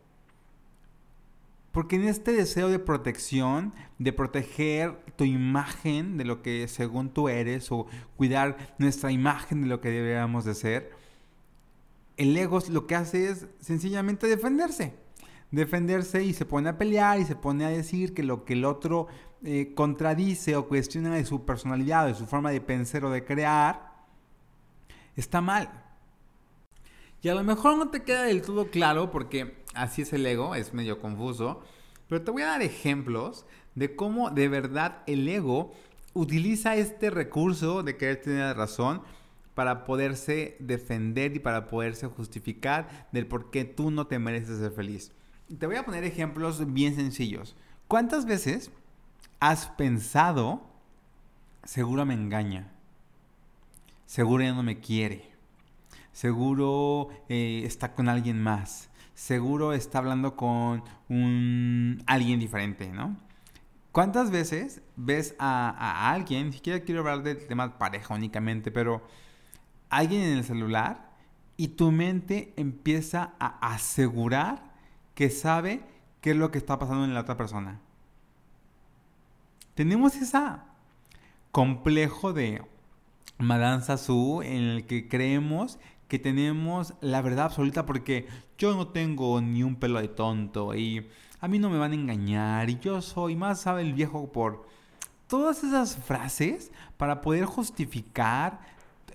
Porque 1.73 1.97
en 1.97 2.05
este 2.05 2.33
deseo 2.33 2.69
de 2.69 2.79
protección, 2.79 3.75
de 3.99 4.13
proteger 4.13 4.97
tu 5.17 5.25
imagen 5.25 6.17
de 6.17 6.25
lo 6.25 6.41
que 6.41 6.69
según 6.69 7.11
tú 7.11 7.29
eres 7.29 7.71
o 7.71 7.87
cuidar 8.17 8.75
nuestra 8.79 9.13
imagen 9.13 9.63
de 9.63 9.69
lo 9.69 9.81
que 9.81 9.91
deberíamos 9.91 10.45
de 10.45 10.55
ser, 10.55 10.91
el 12.17 12.35
ego 12.37 12.61
lo 12.71 12.87
que 12.87 12.95
hace 12.95 13.31
es 13.31 13.47
sencillamente 13.61 14.27
defenderse. 14.27 14.95
Defenderse 15.57 16.23
y 16.23 16.35
se 16.35 16.45
pone 16.45 16.69
a 16.69 16.77
pelear 16.77 17.19
y 17.19 17.25
se 17.25 17.35
pone 17.35 17.65
a 17.65 17.71
decir 17.71 18.13
que 18.13 18.23
lo 18.23 18.45
que 18.45 18.53
el 18.53 18.67
otro 18.67 19.09
eh, 19.43 19.73
contradice 19.75 20.55
o 20.55 20.69
cuestiona 20.69 21.15
de 21.15 21.25
su 21.25 21.47
personalidad, 21.47 22.07
de 22.07 22.15
su 22.15 22.27
forma 22.27 22.51
de 22.51 22.61
pensar 22.61 23.07
o 23.07 23.11
de 23.11 23.25
crear, 23.25 24.05
está 25.17 25.41
mal. 25.41 25.83
Y 27.23 27.31
a 27.31 27.35
lo 27.35 27.43
mejor 27.43 27.79
no 27.79 27.89
te 27.89 28.03
queda 28.03 28.25
del 28.25 28.43
todo 28.43 28.71
claro 28.71 29.11
porque 29.11 29.65
así 29.75 30.03
es 30.03 30.13
el 30.13 30.27
ego, 30.27 30.55
es 30.55 30.75
medio 30.75 31.01
confuso, 31.01 31.63
pero 32.07 32.23
te 32.23 32.31
voy 32.31 32.43
a 32.43 32.49
dar 32.49 32.61
ejemplos 32.63 33.47
de 33.75 33.97
cómo 33.97 34.29
de 34.31 34.49
verdad 34.49 35.03
el 35.07 35.27
ego 35.27 35.73
utiliza 36.13 36.77
este 36.77 37.09
recurso 37.09 37.83
de 37.83 37.97
querer 37.97 38.21
tener 38.21 38.57
razón 38.57 39.03
para 39.55 39.87
poderse 39.87 40.57
defender 40.61 41.35
y 41.35 41.39
para 41.39 41.67
poderse 41.67 42.09
justificar 42.09 43.09
del 43.11 43.27
por 43.27 43.51
qué 43.51 43.65
tú 43.65 43.91
no 43.91 44.07
te 44.07 44.19
mereces 44.19 44.59
ser 44.59 44.71
feliz. 44.73 45.13
Te 45.47 45.67
voy 45.67 45.77
a 45.77 45.85
poner 45.85 46.03
ejemplos 46.05 46.73
bien 46.73 46.97
sencillos. 46.97 47.55
¿Cuántas 47.87 48.27
veces 48.27 48.73
has 49.39 49.69
pensado, 49.69 50.67
seguro 51.63 52.05
me 52.05 52.15
engaña, 52.15 52.73
seguro 54.07 54.43
ya 54.43 54.53
no 54.53 54.65
me 54.65 54.81
quiere, 54.81 55.31
seguro 56.13 57.11
eh, 57.29 57.63
está 57.65 57.95
con 57.95 58.09
alguien 58.09 58.43
más, 58.43 58.91
seguro 59.15 59.73
está 59.73 59.99
hablando 59.99 60.35
con 60.35 60.83
un 61.09 62.03
alguien 62.07 62.41
diferente, 62.41 62.89
¿no? 62.89 63.17
¿Cuántas 63.93 64.31
veces 64.31 64.83
ves 64.97 65.35
a, 65.39 66.11
alguien, 66.11 66.49
ni 66.49 66.53
siquiera 66.55 66.81
quiero 66.81 67.01
hablar 67.01 67.23
del 67.23 67.47
tema 67.47 67.79
pareja 67.79 68.15
únicamente, 68.15 68.71
pero 68.71 69.07
alguien 69.89 70.23
en 70.23 70.39
el 70.39 70.45
celular 70.45 71.13
y 71.57 71.69
tu 71.69 71.91
mente 71.93 72.53
empieza 72.57 73.33
a 73.39 73.73
asegurar 73.73 74.76
que 75.17 75.31
sabe 75.31 75.83
qué 76.21 76.31
es 76.31 76.37
lo 76.37 76.53
que 76.53 76.59
está 76.59 76.79
pasando 76.79 77.05
en 77.05 77.15
la 77.15 77.23
otra 77.23 77.37
persona? 77.37 77.81
tenemos 79.77 80.17
ese 80.17 80.39
complejo 81.53 82.33
de 82.33 82.63
Madame 83.39 83.83
Sassou 83.83 84.41
en 84.43 84.63
el 84.63 84.87
que 84.87 85.07
creemos 85.07 85.79
que 86.09 86.19
tenemos 86.19 86.95
la 87.03 87.21
verdad 87.21 87.47
absoluta 87.47 87.85
porque 87.85 88.27
yo 88.57 88.75
no 88.75 88.89
tengo 88.89 89.39
ni 89.43 89.63
un 89.63 89.77
pelo 89.77 90.01
de 90.01 90.09
tonto 90.09 90.75
y 90.75 91.07
a 91.41 91.49
mí 91.49 91.59
no 91.59 91.69
me 91.69 91.77
van 91.77 91.93
a 91.93 91.95
engañar 91.95 92.71
y 92.71 92.79
yo 92.79 93.03
soy 93.03 93.37
más 93.37 93.61
sabe 93.61 93.83
el 93.83 93.93
viejo 93.93 94.33
por 94.33 94.67
todas 95.27 95.63
esas 95.63 95.97
frases 95.97 96.73
para 96.97 97.21
poder 97.21 97.45
justificar 97.45 98.61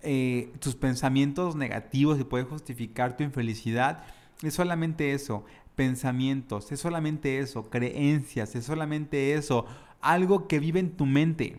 eh, 0.04 0.54
tus 0.60 0.76
pensamientos 0.76 1.56
negativos 1.56 2.20
y 2.20 2.24
poder 2.24 2.46
justificar 2.46 3.18
tu 3.18 3.24
infelicidad 3.24 4.04
es 4.44 4.54
solamente 4.54 5.14
eso 5.14 5.44
pensamientos 5.82 6.72
es 6.72 6.80
solamente 6.80 7.40
eso 7.40 7.72
creencias 7.72 8.56
es 8.56 8.66
solamente 8.66 9.34
eso 9.34 9.66
algo 10.00 10.48
que 10.48 10.60
vive 10.60 10.80
en 10.80 10.92
tu 10.92 11.08
mente. 11.08 11.58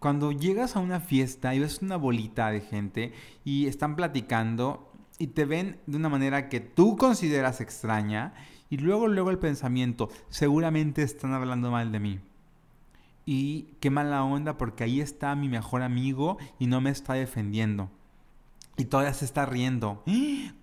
Cuando 0.00 0.32
llegas 0.32 0.74
a 0.74 0.80
una 0.80 0.98
fiesta 0.98 1.54
y 1.54 1.60
ves 1.60 1.82
una 1.82 1.96
bolita 1.96 2.50
de 2.50 2.60
gente 2.62 3.12
y 3.44 3.66
están 3.68 3.94
platicando 3.94 4.92
y 5.18 5.28
te 5.28 5.44
ven 5.44 5.78
de 5.86 5.96
una 5.96 6.08
manera 6.08 6.48
que 6.48 6.58
tú 6.58 6.96
consideras 6.96 7.60
extraña 7.60 8.34
y 8.70 8.78
luego 8.78 9.06
luego 9.06 9.30
el 9.30 9.38
pensamiento, 9.38 10.10
seguramente 10.30 11.02
están 11.02 11.32
hablando 11.32 11.70
mal 11.70 11.92
de 11.92 12.00
mí. 12.00 12.20
y 13.26 13.68
qué 13.80 13.90
mala 13.90 14.24
onda 14.24 14.58
porque 14.58 14.84
ahí 14.84 15.00
está 15.00 15.34
mi 15.36 15.48
mejor 15.48 15.82
amigo 15.82 16.38
y 16.58 16.66
no 16.66 16.80
me 16.80 16.90
está 16.90 17.14
defendiendo. 17.14 17.88
Y 18.76 18.86
todavía 18.86 19.14
se 19.14 19.24
está 19.24 19.46
riendo. 19.46 20.02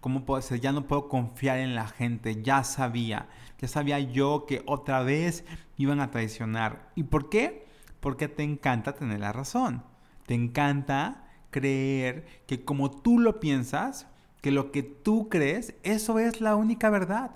¿Cómo 0.01 0.25
puedo 0.25 0.41
ser? 0.41 0.59
Ya 0.59 0.71
no 0.71 0.87
puedo 0.87 1.07
confiar 1.07 1.59
en 1.59 1.75
la 1.75 1.87
gente. 1.87 2.41
Ya 2.41 2.63
sabía. 2.63 3.29
Ya 3.59 3.67
sabía 3.67 3.99
yo 3.99 4.45
que 4.47 4.63
otra 4.65 5.01
vez 5.01 5.45
iban 5.77 6.01
a 6.01 6.11
traicionar. 6.11 6.91
¿Y 6.95 7.03
por 7.03 7.29
qué? 7.29 7.67
Porque 7.99 8.27
te 8.27 8.43
encanta 8.43 8.93
tener 8.93 9.19
la 9.19 9.31
razón. 9.31 9.83
Te 10.25 10.33
encanta 10.33 11.27
creer 11.51 12.25
que 12.47 12.65
como 12.65 12.91
tú 12.91 13.19
lo 13.19 13.39
piensas, 13.39 14.07
que 14.41 14.51
lo 14.51 14.71
que 14.71 14.83
tú 14.83 15.29
crees, 15.29 15.75
eso 15.83 16.19
es 16.19 16.41
la 16.41 16.55
única 16.55 16.89
verdad. 16.89 17.31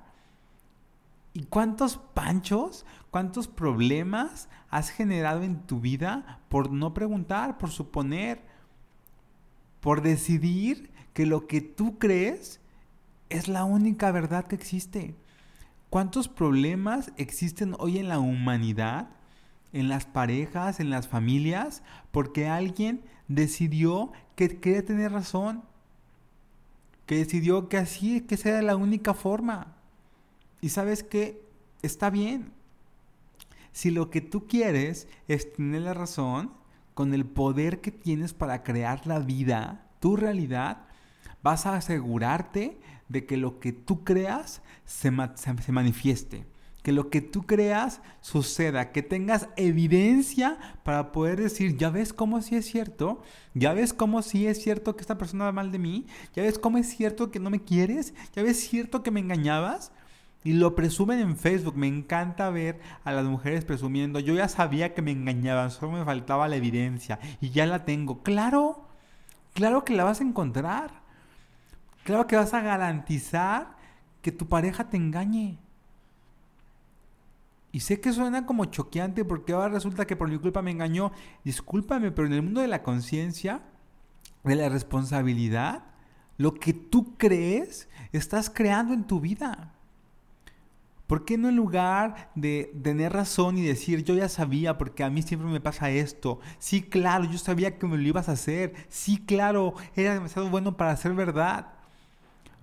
¿Y 1.33 1.43
cuántos 1.43 1.97
panchos, 1.97 2.85
cuántos 3.11 3.47
problemas 3.47 4.49
has 4.69 4.89
generado 4.89 5.43
en 5.43 5.67
tu 5.67 5.79
vida 5.79 6.39
por 6.49 6.71
no 6.71 6.93
preguntar, 6.93 7.57
por 7.57 7.69
suponer, 7.69 8.41
por 9.85 10.01
decidir 10.01 10.89
que 11.13 11.27
lo 11.27 11.45
que 11.45 11.61
tú 11.61 11.99
crees 11.99 12.59
es 13.29 13.47
la 13.47 13.65
única 13.65 14.11
verdad 14.11 14.47
que 14.47 14.55
existe? 14.55 15.13
¿Cuántos 15.91 16.27
problemas 16.27 17.11
existen 17.17 17.75
hoy 17.77 17.99
en 17.99 18.09
la 18.09 18.17
humanidad, 18.17 19.09
en 19.73 19.87
las 19.87 20.07
parejas, 20.07 20.79
en 20.79 20.89
las 20.89 21.07
familias, 21.07 21.83
porque 22.11 22.47
alguien 22.47 23.03
decidió 23.27 24.11
que 24.35 24.59
quería 24.59 24.83
tener 24.83 25.11
razón? 25.11 25.63
Que 27.05 27.17
decidió 27.17 27.69
que 27.69 27.77
así, 27.77 28.21
que 28.21 28.37
sea 28.37 28.63
la 28.63 28.75
única 28.75 29.13
forma. 29.13 29.75
Y 30.61 30.69
sabes 30.69 31.03
que 31.03 31.43
está 31.83 32.09
bien. 32.09 32.53
Si 33.71 33.91
lo 33.91 34.09
que 34.09 34.21
tú 34.21 34.47
quieres 34.47 35.07
es 35.27 35.53
tener 35.53 35.83
la 35.83 35.93
razón, 35.93 36.53
con 36.95 37.13
el 37.13 37.25
poder 37.25 37.81
que 37.81 37.91
tienes 37.91 38.33
para 38.33 38.63
crear 38.63 39.05
la 39.05 39.19
vida, 39.19 39.85
tu 39.99 40.15
realidad, 40.15 40.87
vas 41.43 41.67
a 41.67 41.75
asegurarte 41.75 42.79
de 43.09 43.25
que 43.27 43.37
lo 43.37 43.59
que 43.59 43.73
tú 43.73 44.03
creas 44.03 44.63
se, 44.85 45.11
manifieste. 45.11 46.45
Que 46.81 46.91
lo 46.91 47.09
que 47.09 47.21
tú 47.21 47.43
creas 47.43 48.01
suceda, 48.21 48.91
que 48.91 49.03
tengas 49.03 49.49
evidencia 49.57 50.57
para 50.83 51.11
poder 51.11 51.41
decir, 51.41 51.77
ya 51.77 51.89
ves 51.89 52.13
cómo 52.13 52.41
sí 52.41 52.55
es 52.55 52.65
cierto, 52.65 53.21
ya 53.53 53.73
ves 53.73 53.93
cómo 53.93 54.21
sí 54.21 54.47
es 54.47 54.61
cierto 54.63 54.95
que 54.95 55.01
esta 55.01 55.17
persona 55.17 55.45
va 55.45 55.51
mal 55.51 55.71
de 55.71 55.79
mí, 55.79 56.05
ya 56.33 56.43
ves 56.43 56.59
cómo 56.59 56.77
es 56.77 56.87
cierto 56.87 57.29
que 57.29 57.39
no 57.39 57.49
me 57.49 57.61
quieres, 57.61 58.13
ya 58.35 58.43
ves 58.43 58.59
cierto 58.69 59.03
que 59.03 59.11
me 59.11 59.19
engañabas. 59.19 59.91
Y 60.45 60.53
lo 60.53 60.75
presumen 60.75 61.19
en 61.19 61.37
Facebook. 61.37 61.75
Me 61.75 61.87
encanta 61.87 62.51
ver 62.51 62.79
a 63.03 63.11
las 63.11 63.25
mujeres 63.25 63.65
presumiendo. 63.65 64.19
Yo 64.19 64.35
ya 64.35 64.47
sabía 64.47 64.93
que 64.93 65.01
me 65.01 65.09
engañaban, 65.09 65.71
solo 65.71 65.93
me 65.93 66.05
faltaba 66.05 66.47
la 66.47 66.55
evidencia. 66.55 67.19
Y 67.41 67.49
ya 67.49 67.65
la 67.65 67.83
tengo. 67.83 68.21
Claro, 68.21 68.87
claro 69.55 69.83
que 69.83 69.95
la 69.95 70.03
vas 70.03 70.21
a 70.21 70.23
encontrar. 70.23 71.01
Claro 72.03 72.27
que 72.27 72.35
vas 72.35 72.53
a 72.53 72.61
garantizar 72.61 73.75
que 74.21 74.31
tu 74.31 74.47
pareja 74.47 74.87
te 74.87 74.97
engañe. 74.97 75.57
Y 77.71 77.79
sé 77.79 77.99
que 77.99 78.13
suena 78.13 78.45
como 78.45 78.65
choqueante 78.65 79.25
porque 79.25 79.53
ahora 79.53 79.69
resulta 79.69 80.05
que 80.05 80.15
por 80.15 80.29
mi 80.29 80.37
culpa 80.37 80.61
me 80.61 80.69
engañó. 80.69 81.11
Discúlpame, 81.43 82.11
pero 82.11 82.27
en 82.27 82.33
el 82.33 82.43
mundo 82.43 82.61
de 82.61 82.67
la 82.67 82.83
conciencia, 82.83 83.63
de 84.43 84.55
la 84.55 84.69
responsabilidad, 84.69 85.85
lo 86.37 86.53
que 86.53 86.73
tú 86.73 87.17
crees, 87.17 87.89
estás 88.11 88.51
creando 88.51 88.93
en 88.93 89.05
tu 89.05 89.19
vida. 89.19 89.74
¿Por 91.07 91.23
qué 91.23 91.37
no 91.37 91.49
en 91.49 91.55
lugar 91.55 92.31
de 92.33 92.73
tener 92.81 93.13
razón 93.13 93.59
y 93.59 93.61
decir, 93.61 94.03
yo 94.03 94.15
ya 94.15 94.27
sabía 94.27 94.77
porque 94.77 95.03
a 95.03 95.09
mí 95.11 95.21
siempre 95.21 95.47
me 95.47 95.61
pasa 95.61 95.91
esto? 95.91 96.39
Sí, 96.57 96.81
claro, 96.81 97.25
yo 97.25 97.37
sabía 97.37 97.77
que 97.77 97.85
me 97.85 97.97
lo 97.97 98.03
ibas 98.03 98.27
a 98.27 98.31
hacer. 98.31 98.73
Sí, 98.89 99.23
claro, 99.23 99.75
era 99.95 100.15
demasiado 100.15 100.49
bueno 100.49 100.77
para 100.77 100.97
ser 100.97 101.13
verdad. 101.13 101.73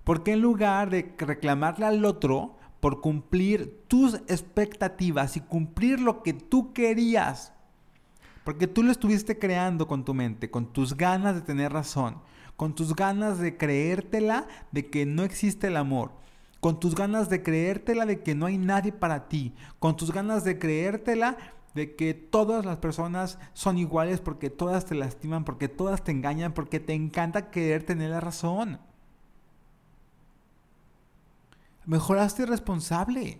¿Por 0.03 0.23
qué 0.23 0.33
en 0.33 0.41
lugar 0.41 0.89
de 0.89 1.15
reclamarle 1.17 1.85
al 1.85 2.03
otro 2.03 2.57
por 2.81 2.99
cumplir 2.99 3.81
tus 3.87 4.15
expectativas 4.27 5.37
y 5.37 5.39
cumplir 5.39 6.01
lo 6.01 6.21
que 6.21 6.33
tú 6.33 6.73
querías? 6.73 7.53
Porque 8.43 8.67
tú 8.67 8.83
lo 8.83 8.91
estuviste 8.91 9.39
creando 9.39 9.87
con 9.87 10.03
tu 10.03 10.13
mente, 10.13 10.51
con 10.51 10.73
tus 10.73 10.97
ganas 10.97 11.35
de 11.35 11.41
tener 11.41 11.71
razón, 11.71 12.17
con 12.57 12.75
tus 12.75 12.93
ganas 12.93 13.39
de 13.39 13.55
creértela 13.55 14.49
de 14.73 14.89
que 14.89 15.05
no 15.05 15.23
existe 15.23 15.67
el 15.67 15.77
amor 15.77 16.22
con 16.63 16.79
tus 16.79 16.95
ganas 16.95 17.27
de 17.27 17.43
creértela 17.43 18.05
de 18.05 18.23
que 18.23 18.35
no 18.35 18.45
hay 18.45 18.57
nadie 18.57 18.93
para 18.93 19.27
ti, 19.27 19.53
con 19.79 19.97
tus 19.97 20.13
ganas 20.13 20.45
de 20.45 20.59
creértela 20.59 21.35
de 21.75 21.97
que 21.97 22.13
todas 22.13 22.63
las 22.63 22.77
personas 22.77 23.37
son 23.51 23.77
iguales 23.77 24.21
porque 24.21 24.49
todas 24.49 24.85
te 24.85 24.95
lastiman, 24.95 25.43
porque 25.43 25.67
todas 25.67 26.05
te 26.05 26.13
engañan, 26.13 26.53
porque 26.53 26.79
te 26.79 26.93
encanta 26.93 27.51
querer 27.51 27.83
tener 27.83 28.11
la 28.11 28.21
razón. 28.21 28.79
Mejor 31.85 32.19
hazte 32.19 32.45
responsable. 32.45 33.39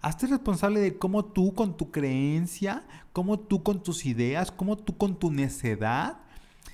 Hazte 0.00 0.26
responsable 0.26 0.80
de 0.80 0.98
cómo 0.98 1.26
tú 1.26 1.54
con 1.54 1.76
tu 1.76 1.92
creencia, 1.92 2.82
cómo 3.12 3.38
tú 3.38 3.62
con 3.62 3.84
tus 3.84 4.04
ideas, 4.04 4.50
cómo 4.50 4.76
tú 4.76 4.96
con 4.96 5.16
tu 5.16 5.30
necedad 5.30 6.22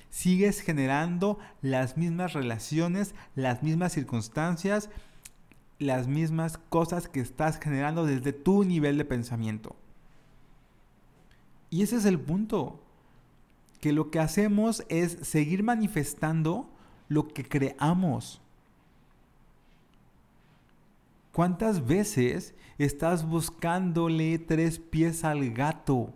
sigues 0.09 0.61
generando 0.61 1.37
las 1.61 1.95
mismas 1.95 2.33
relaciones, 2.33 3.13
las 3.35 3.61
mismas 3.61 3.91
circunstancias 3.91 4.89
las 5.79 6.07
mismas 6.07 6.57
cosas 6.69 7.07
que 7.07 7.19
estás 7.19 7.59
generando 7.59 8.05
desde 8.05 8.33
tu 8.33 8.63
nivel 8.63 8.97
de 8.97 9.05
pensamiento. 9.05 9.75
Y 11.69 11.83
ese 11.83 11.97
es 11.97 12.05
el 12.05 12.19
punto, 12.19 12.79
que 13.81 13.91
lo 13.91 14.09
que 14.09 14.19
hacemos 14.19 14.85
es 14.89 15.17
seguir 15.21 15.63
manifestando 15.63 16.69
lo 17.09 17.27
que 17.27 17.43
creamos. 17.43 18.41
¿Cuántas 21.31 21.85
veces 21.85 22.53
estás 22.77 23.27
buscándole 23.27 24.39
tres 24.39 24.79
pies 24.79 25.25
al 25.25 25.51
gato? 25.51 26.13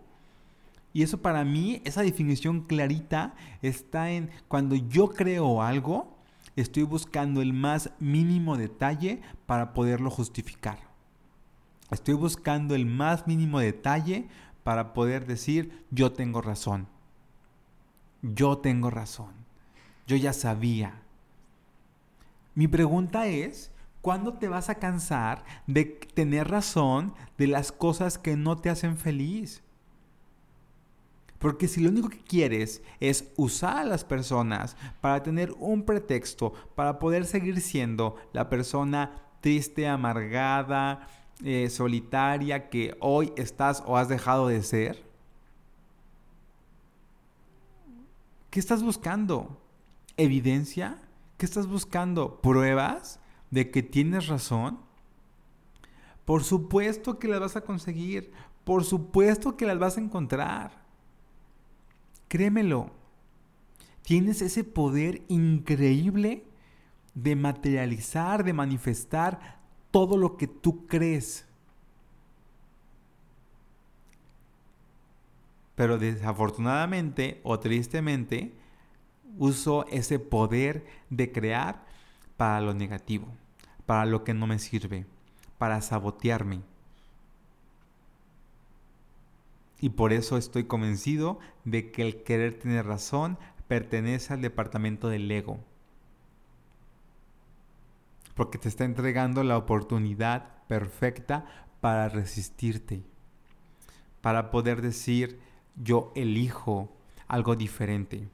Y 0.92 1.02
eso 1.02 1.20
para 1.20 1.44
mí, 1.44 1.82
esa 1.84 2.02
definición 2.02 2.62
clarita 2.62 3.34
está 3.62 4.10
en 4.10 4.30
cuando 4.48 4.74
yo 4.74 5.10
creo 5.10 5.62
algo, 5.62 6.09
estoy 6.56 6.82
buscando 6.82 7.42
el 7.42 7.52
más 7.52 7.90
mínimo 7.98 8.56
detalle 8.56 9.22
para 9.46 9.72
poderlo 9.72 10.10
justificar. 10.10 10.78
Estoy 11.90 12.14
buscando 12.14 12.74
el 12.74 12.86
más 12.86 13.26
mínimo 13.26 13.58
detalle 13.58 14.28
para 14.62 14.92
poder 14.92 15.26
decir, 15.26 15.84
yo 15.90 16.12
tengo 16.12 16.40
razón. 16.40 16.86
Yo 18.22 18.58
tengo 18.58 18.90
razón. 18.90 19.32
Yo 20.06 20.16
ya 20.16 20.32
sabía. 20.32 21.02
Mi 22.54 22.68
pregunta 22.68 23.26
es, 23.26 23.72
¿cuándo 24.02 24.34
te 24.34 24.48
vas 24.48 24.68
a 24.68 24.76
cansar 24.76 25.44
de 25.66 25.84
tener 25.84 26.48
razón 26.48 27.14
de 27.38 27.46
las 27.46 27.72
cosas 27.72 28.18
que 28.18 28.36
no 28.36 28.58
te 28.58 28.70
hacen 28.70 28.96
feliz? 28.96 29.62
Porque 31.40 31.68
si 31.68 31.80
lo 31.80 31.88
único 31.88 32.10
que 32.10 32.22
quieres 32.22 32.82
es 33.00 33.32
usar 33.36 33.78
a 33.78 33.84
las 33.84 34.04
personas 34.04 34.76
para 35.00 35.22
tener 35.22 35.52
un 35.58 35.84
pretexto, 35.84 36.52
para 36.74 36.98
poder 36.98 37.24
seguir 37.24 37.62
siendo 37.62 38.16
la 38.34 38.50
persona 38.50 39.22
triste, 39.40 39.88
amargada, 39.88 41.08
eh, 41.42 41.70
solitaria 41.70 42.68
que 42.68 42.94
hoy 43.00 43.32
estás 43.36 43.82
o 43.86 43.96
has 43.96 44.10
dejado 44.10 44.48
de 44.48 44.62
ser, 44.62 45.02
¿qué 48.50 48.60
estás 48.60 48.82
buscando? 48.82 49.62
¿Evidencia? 50.18 51.00
¿Qué 51.38 51.46
estás 51.46 51.66
buscando? 51.66 52.42
¿Pruebas 52.42 53.18
de 53.50 53.70
que 53.70 53.82
tienes 53.82 54.26
razón? 54.26 54.78
Por 56.26 56.44
supuesto 56.44 57.18
que 57.18 57.28
las 57.28 57.40
vas 57.40 57.56
a 57.56 57.62
conseguir. 57.62 58.30
Por 58.62 58.84
supuesto 58.84 59.56
que 59.56 59.64
las 59.64 59.78
vas 59.78 59.96
a 59.96 60.02
encontrar. 60.02 60.79
Créemelo, 62.30 62.92
tienes 64.02 64.40
ese 64.40 64.62
poder 64.62 65.22
increíble 65.26 66.44
de 67.12 67.34
materializar, 67.34 68.44
de 68.44 68.52
manifestar 68.52 69.58
todo 69.90 70.16
lo 70.16 70.36
que 70.36 70.46
tú 70.46 70.86
crees. 70.86 71.44
Pero 75.74 75.98
desafortunadamente 75.98 77.40
o 77.42 77.58
tristemente, 77.58 78.54
uso 79.36 79.84
ese 79.88 80.20
poder 80.20 80.86
de 81.08 81.32
crear 81.32 81.84
para 82.36 82.60
lo 82.60 82.74
negativo, 82.74 83.26
para 83.86 84.06
lo 84.06 84.22
que 84.22 84.34
no 84.34 84.46
me 84.46 84.60
sirve, 84.60 85.04
para 85.58 85.82
sabotearme. 85.82 86.60
Y 89.80 89.90
por 89.90 90.12
eso 90.12 90.36
estoy 90.36 90.64
convencido 90.64 91.38
de 91.64 91.90
que 91.90 92.02
el 92.02 92.22
querer 92.22 92.58
tener 92.58 92.86
razón 92.86 93.38
pertenece 93.66 94.34
al 94.34 94.42
departamento 94.42 95.08
del 95.08 95.30
ego. 95.30 95.60
Porque 98.34 98.58
te 98.58 98.68
está 98.68 98.84
entregando 98.84 99.42
la 99.42 99.56
oportunidad 99.56 100.64
perfecta 100.66 101.46
para 101.80 102.08
resistirte. 102.08 103.02
Para 104.20 104.50
poder 104.50 104.82
decir, 104.82 105.40
yo 105.76 106.12
elijo 106.14 106.94
algo 107.26 107.56
diferente, 107.56 108.28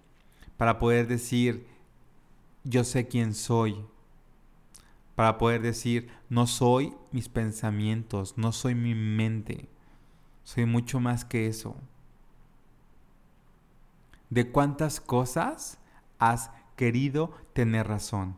para 0.56 0.78
poder 0.78 1.06
decir, 1.06 1.66
yo 2.64 2.82
sé 2.82 3.06
quién 3.06 3.34
soy, 3.34 3.84
para 5.14 5.38
poder 5.38 5.62
decir, 5.62 6.08
no 6.28 6.46
soy 6.46 6.94
mis 7.12 7.28
pensamientos, 7.28 8.36
no 8.36 8.52
soy 8.52 8.74
mi 8.74 8.94
mente, 8.94 9.68
soy 10.46 10.64
mucho 10.64 11.00
más 11.00 11.24
que 11.24 11.48
eso. 11.48 11.74
¿De 14.30 14.52
cuántas 14.52 15.00
cosas 15.00 15.80
has 16.20 16.52
querido 16.76 17.32
tener 17.52 17.88
razón? 17.88 18.36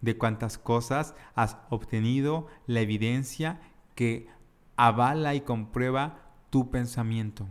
¿De 0.00 0.16
cuántas 0.16 0.58
cosas 0.58 1.16
has 1.34 1.56
obtenido 1.70 2.46
la 2.68 2.82
evidencia 2.82 3.60
que 3.96 4.28
avala 4.76 5.34
y 5.34 5.40
comprueba 5.40 6.20
tu 6.50 6.70
pensamiento? 6.70 7.48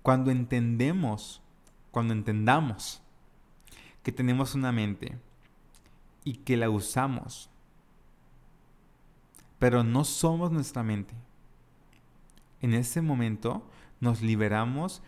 Cuando 0.00 0.30
entendemos, 0.30 1.42
cuando 1.90 2.14
entendamos 2.14 3.02
que 4.02 4.10
tenemos 4.10 4.54
una 4.54 4.72
mente 4.72 5.18
y 6.24 6.36
que 6.36 6.56
la 6.56 6.70
usamos, 6.70 7.51
pero 9.62 9.84
no 9.84 10.02
somos 10.02 10.50
nuestra 10.50 10.82
mente, 10.82 11.14
en 12.62 12.74
ese 12.74 13.00
momento 13.00 13.64
nos 14.00 14.20
liberamos 14.20 15.04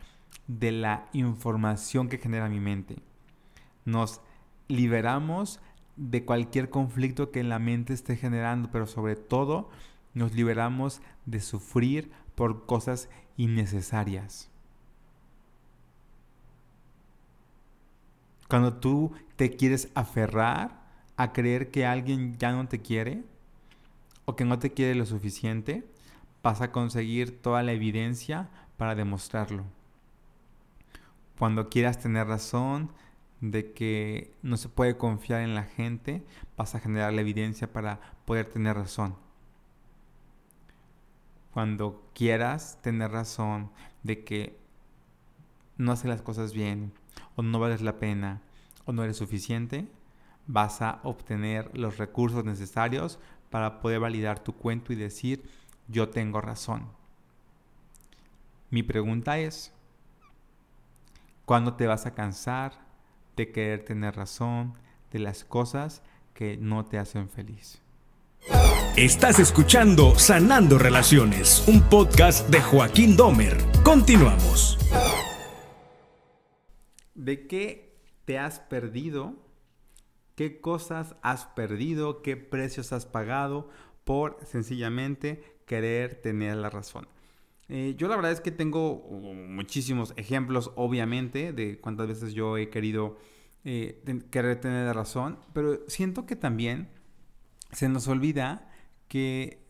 de 0.46 0.70
la 0.70 1.08
información 1.12 2.08
que 2.08 2.18
genera 2.18 2.48
mi 2.48 2.60
mente. 2.60 3.02
Nos 3.84 4.20
liberamos 4.68 5.58
de 5.96 6.24
cualquier 6.24 6.70
conflicto 6.70 7.32
que 7.32 7.42
la 7.42 7.58
mente 7.58 7.94
esté 7.94 8.14
generando, 8.14 8.70
pero 8.70 8.86
sobre 8.86 9.16
todo 9.16 9.70
nos 10.12 10.34
liberamos 10.34 11.02
de 11.26 11.40
sufrir 11.40 12.12
por 12.36 12.64
cosas 12.64 13.08
innecesarias. 13.36 14.52
Cuando 18.48 18.74
tú 18.74 19.10
te 19.34 19.56
quieres 19.56 19.90
aferrar 19.96 20.92
a 21.16 21.32
creer 21.32 21.72
que 21.72 21.86
alguien 21.86 22.38
ya 22.38 22.52
no 22.52 22.68
te 22.68 22.80
quiere 22.80 23.33
o 24.24 24.36
que 24.36 24.44
no 24.44 24.58
te 24.58 24.72
quiere 24.72 24.94
lo 24.94 25.06
suficiente, 25.06 25.86
vas 26.42 26.60
a 26.60 26.72
conseguir 26.72 27.40
toda 27.40 27.62
la 27.62 27.72
evidencia 27.72 28.48
para 28.76 28.94
demostrarlo. 28.94 29.64
Cuando 31.38 31.68
quieras 31.68 31.98
tener 31.98 32.26
razón 32.26 32.92
de 33.40 33.72
que 33.72 34.32
no 34.42 34.56
se 34.56 34.68
puede 34.68 34.96
confiar 34.96 35.40
en 35.40 35.54
la 35.54 35.64
gente, 35.64 36.24
vas 36.56 36.74
a 36.74 36.80
generar 36.80 37.12
la 37.12 37.20
evidencia 37.20 37.72
para 37.72 38.00
poder 38.24 38.46
tener 38.46 38.76
razón. 38.76 39.16
Cuando 41.52 42.02
quieras 42.14 42.78
tener 42.82 43.10
razón 43.10 43.70
de 44.02 44.24
que 44.24 44.58
no 45.76 45.92
haces 45.92 46.06
las 46.06 46.22
cosas 46.22 46.52
bien, 46.52 46.92
o 47.36 47.42
no 47.42 47.58
vales 47.58 47.82
la 47.82 47.98
pena, 47.98 48.42
o 48.86 48.92
no 48.92 49.04
eres 49.04 49.16
suficiente, 49.16 49.88
vas 50.46 50.82
a 50.82 51.00
obtener 51.04 51.70
los 51.76 51.98
recursos 51.98 52.44
necesarios 52.44 53.18
para 53.54 53.78
poder 53.78 54.00
validar 54.00 54.42
tu 54.42 54.52
cuento 54.52 54.92
y 54.92 54.96
decir, 54.96 55.44
yo 55.86 56.08
tengo 56.08 56.40
razón. 56.40 56.88
Mi 58.68 58.82
pregunta 58.82 59.38
es, 59.38 59.72
¿cuándo 61.44 61.74
te 61.74 61.86
vas 61.86 62.04
a 62.04 62.14
cansar 62.14 62.72
de 63.36 63.52
querer 63.52 63.84
tener 63.84 64.16
razón 64.16 64.74
de 65.12 65.20
las 65.20 65.44
cosas 65.44 66.02
que 66.34 66.56
no 66.56 66.84
te 66.84 66.98
hacen 66.98 67.28
feliz? 67.28 67.80
Estás 68.96 69.38
escuchando 69.38 70.18
Sanando 70.18 70.76
Relaciones, 70.76 71.62
un 71.68 71.80
podcast 71.80 72.48
de 72.48 72.60
Joaquín 72.60 73.16
Domer. 73.16 73.56
Continuamos. 73.84 74.80
¿De 77.14 77.46
qué 77.46 78.00
te 78.24 78.36
has 78.36 78.58
perdido? 78.58 79.43
¿Qué 80.34 80.60
cosas 80.60 81.16
has 81.22 81.46
perdido? 81.46 82.22
¿Qué 82.22 82.36
precios 82.36 82.92
has 82.92 83.06
pagado 83.06 83.68
por 84.04 84.38
sencillamente 84.44 85.42
querer 85.66 86.16
tener 86.16 86.56
la 86.56 86.70
razón. 86.70 87.08
Eh, 87.68 87.94
yo 87.96 88.08
la 88.08 88.16
verdad 88.16 88.32
es 88.32 88.40
que 88.40 88.50
tengo 88.50 88.92
uh, 88.92 89.34
muchísimos 89.34 90.12
ejemplos, 90.16 90.70
obviamente, 90.76 91.52
de 91.52 91.78
cuántas 91.80 92.06
veces 92.06 92.34
yo 92.34 92.58
he 92.58 92.68
querido 92.68 93.16
eh, 93.64 94.02
querer 94.30 94.60
tener 94.60 94.86
la 94.86 94.92
razón, 94.92 95.38
pero 95.54 95.80
siento 95.88 96.26
que 96.26 96.36
también 96.36 96.90
se 97.72 97.88
nos 97.88 98.06
olvida 98.06 98.70
que 99.08 99.64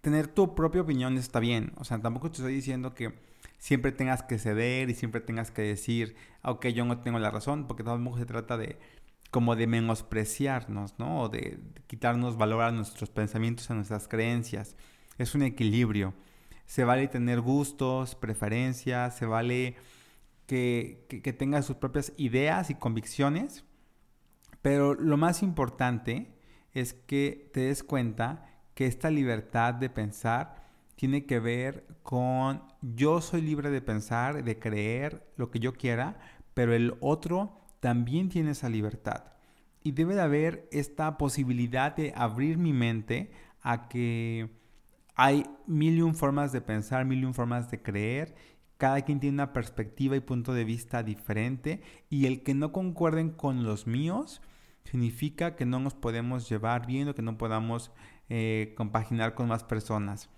tener 0.00 0.26
tu 0.26 0.56
propia 0.56 0.82
opinión 0.82 1.16
está 1.16 1.38
bien. 1.38 1.72
O 1.76 1.84
sea, 1.84 2.02
tampoco 2.02 2.30
te 2.30 2.38
estoy 2.38 2.54
diciendo 2.54 2.94
que 2.94 3.14
siempre 3.58 3.92
tengas 3.92 4.24
que 4.24 4.38
ceder 4.38 4.90
y 4.90 4.94
siempre 4.94 5.20
tengas 5.20 5.52
que 5.52 5.62
decir, 5.62 6.16
ok, 6.42 6.66
yo 6.68 6.84
no 6.84 6.98
tengo 7.00 7.20
la 7.20 7.30
razón, 7.30 7.68
porque 7.68 7.84
tampoco 7.84 8.18
se 8.18 8.26
trata 8.26 8.56
de 8.56 8.76
como 9.32 9.56
de 9.56 9.66
menospreciarnos, 9.66 10.98
¿no? 10.98 11.22
O 11.22 11.28
de 11.30 11.58
quitarnos 11.86 12.36
valor 12.36 12.62
a 12.62 12.70
nuestros 12.70 13.08
pensamientos, 13.08 13.70
a 13.70 13.74
nuestras 13.74 14.06
creencias 14.06 14.76
es 15.16 15.34
un 15.34 15.42
equilibrio. 15.42 16.12
Se 16.66 16.84
vale 16.84 17.08
tener 17.08 17.40
gustos, 17.40 18.14
preferencias, 18.14 19.16
se 19.16 19.24
vale 19.24 19.76
que, 20.46 21.06
que, 21.08 21.32
tenga 21.32 21.62
sus 21.62 21.76
propias 21.76 22.12
ideas 22.18 22.68
y 22.68 22.74
convicciones, 22.74 23.64
pero 24.60 24.92
lo 24.94 25.16
más 25.16 25.42
importante 25.42 26.34
es 26.74 26.92
que 26.92 27.50
te 27.54 27.60
des 27.60 27.82
cuenta 27.82 28.46
que 28.74 28.86
esta 28.86 29.10
libertad 29.10 29.72
de 29.72 29.88
pensar 29.88 30.62
tiene 30.94 31.24
que 31.24 31.40
ver 31.40 31.86
con 32.02 32.62
yo 32.82 33.22
soy 33.22 33.40
libre 33.40 33.70
de 33.70 33.80
pensar, 33.80 34.44
de 34.44 34.58
creer 34.58 35.26
lo 35.36 35.50
que 35.50 35.58
yo 35.58 35.72
quiera, 35.72 36.18
pero 36.52 36.74
el 36.74 36.96
otro 37.00 37.61
también 37.82 38.28
tiene 38.28 38.52
esa 38.52 38.68
libertad. 38.68 39.24
Y 39.82 39.90
debe 39.90 40.14
de 40.14 40.20
haber 40.20 40.68
esta 40.70 41.18
posibilidad 41.18 41.96
de 41.96 42.12
abrir 42.14 42.56
mi 42.56 42.72
mente 42.72 43.32
a 43.60 43.88
que 43.88 44.50
hay 45.16 45.42
mil 45.66 45.98
y 45.98 46.02
un 46.02 46.14
formas 46.14 46.52
de 46.52 46.60
pensar, 46.60 47.04
mil 47.04 47.18
y 47.18 47.24
un 47.24 47.34
formas 47.34 47.72
de 47.72 47.82
creer. 47.82 48.36
Cada 48.76 49.00
quien 49.00 49.18
tiene 49.18 49.34
una 49.34 49.52
perspectiva 49.52 50.14
y 50.14 50.20
punto 50.20 50.54
de 50.54 50.62
vista 50.62 51.02
diferente. 51.02 51.82
Y 52.08 52.26
el 52.26 52.44
que 52.44 52.54
no 52.54 52.70
concuerden 52.70 53.30
con 53.30 53.64
los 53.64 53.88
míos 53.88 54.40
significa 54.84 55.56
que 55.56 55.66
no 55.66 55.80
nos 55.80 55.94
podemos 55.94 56.48
llevar 56.48 56.86
bien 56.86 57.08
o 57.08 57.16
que 57.16 57.22
no 57.22 57.36
podamos 57.36 57.90
eh, 58.28 58.74
compaginar 58.76 59.34
con 59.34 59.48
más 59.48 59.64
personas. 59.64 60.30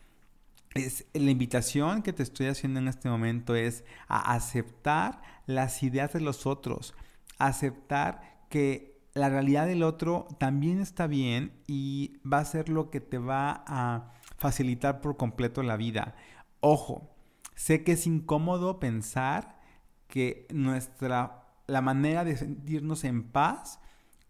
Es, 0.75 1.05
la 1.13 1.31
invitación 1.31 2.01
que 2.01 2.15
te 2.15 2.23
estoy 2.23 2.47
haciendo 2.47 2.81
en 2.81 2.89
este 2.89 3.11
momento 3.11 3.55
es 3.55 3.85
a 4.09 4.33
aceptar 4.33 5.21
las 5.45 5.83
ideas 5.83 6.15
de 6.15 6.21
los 6.21 6.47
otros, 6.47 6.95
aceptar 7.39 8.47
que 8.49 8.95
la 9.15 9.29
realidad 9.29 9.67
del 9.67 9.83
otro 9.83 10.27
también 10.39 10.81
está 10.81 11.07
bien 11.07 11.53
y 11.67 12.21
va 12.27 12.39
a 12.39 12.45
ser 12.45 12.69
lo 12.69 12.91
que 12.91 13.01
te 13.01 13.19
va 13.19 13.65
a 13.67 14.13
facilitar 14.37 15.01
por 15.01 15.17
completo 15.17 15.63
la 15.63 15.77
vida. 15.77 16.17
Ojo, 16.61 17.15
sé 17.55 17.85
que 17.85 17.93
es 17.93 18.07
incómodo 18.07 18.81
pensar 18.81 19.61
que 20.09 20.47
nuestra, 20.53 21.45
la 21.67 21.81
manera 21.81 22.25
de 22.25 22.37
sentirnos 22.37 23.05
en 23.05 23.25
paz 23.25 23.81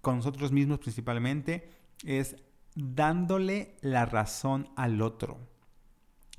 con 0.02 0.16
nosotros 0.16 0.52
mismos 0.52 0.78
principalmente 0.78 1.70
es 2.04 2.36
dándole 2.74 3.76
la 3.80 4.04
razón 4.04 4.68
al 4.76 5.00
otro. 5.00 5.38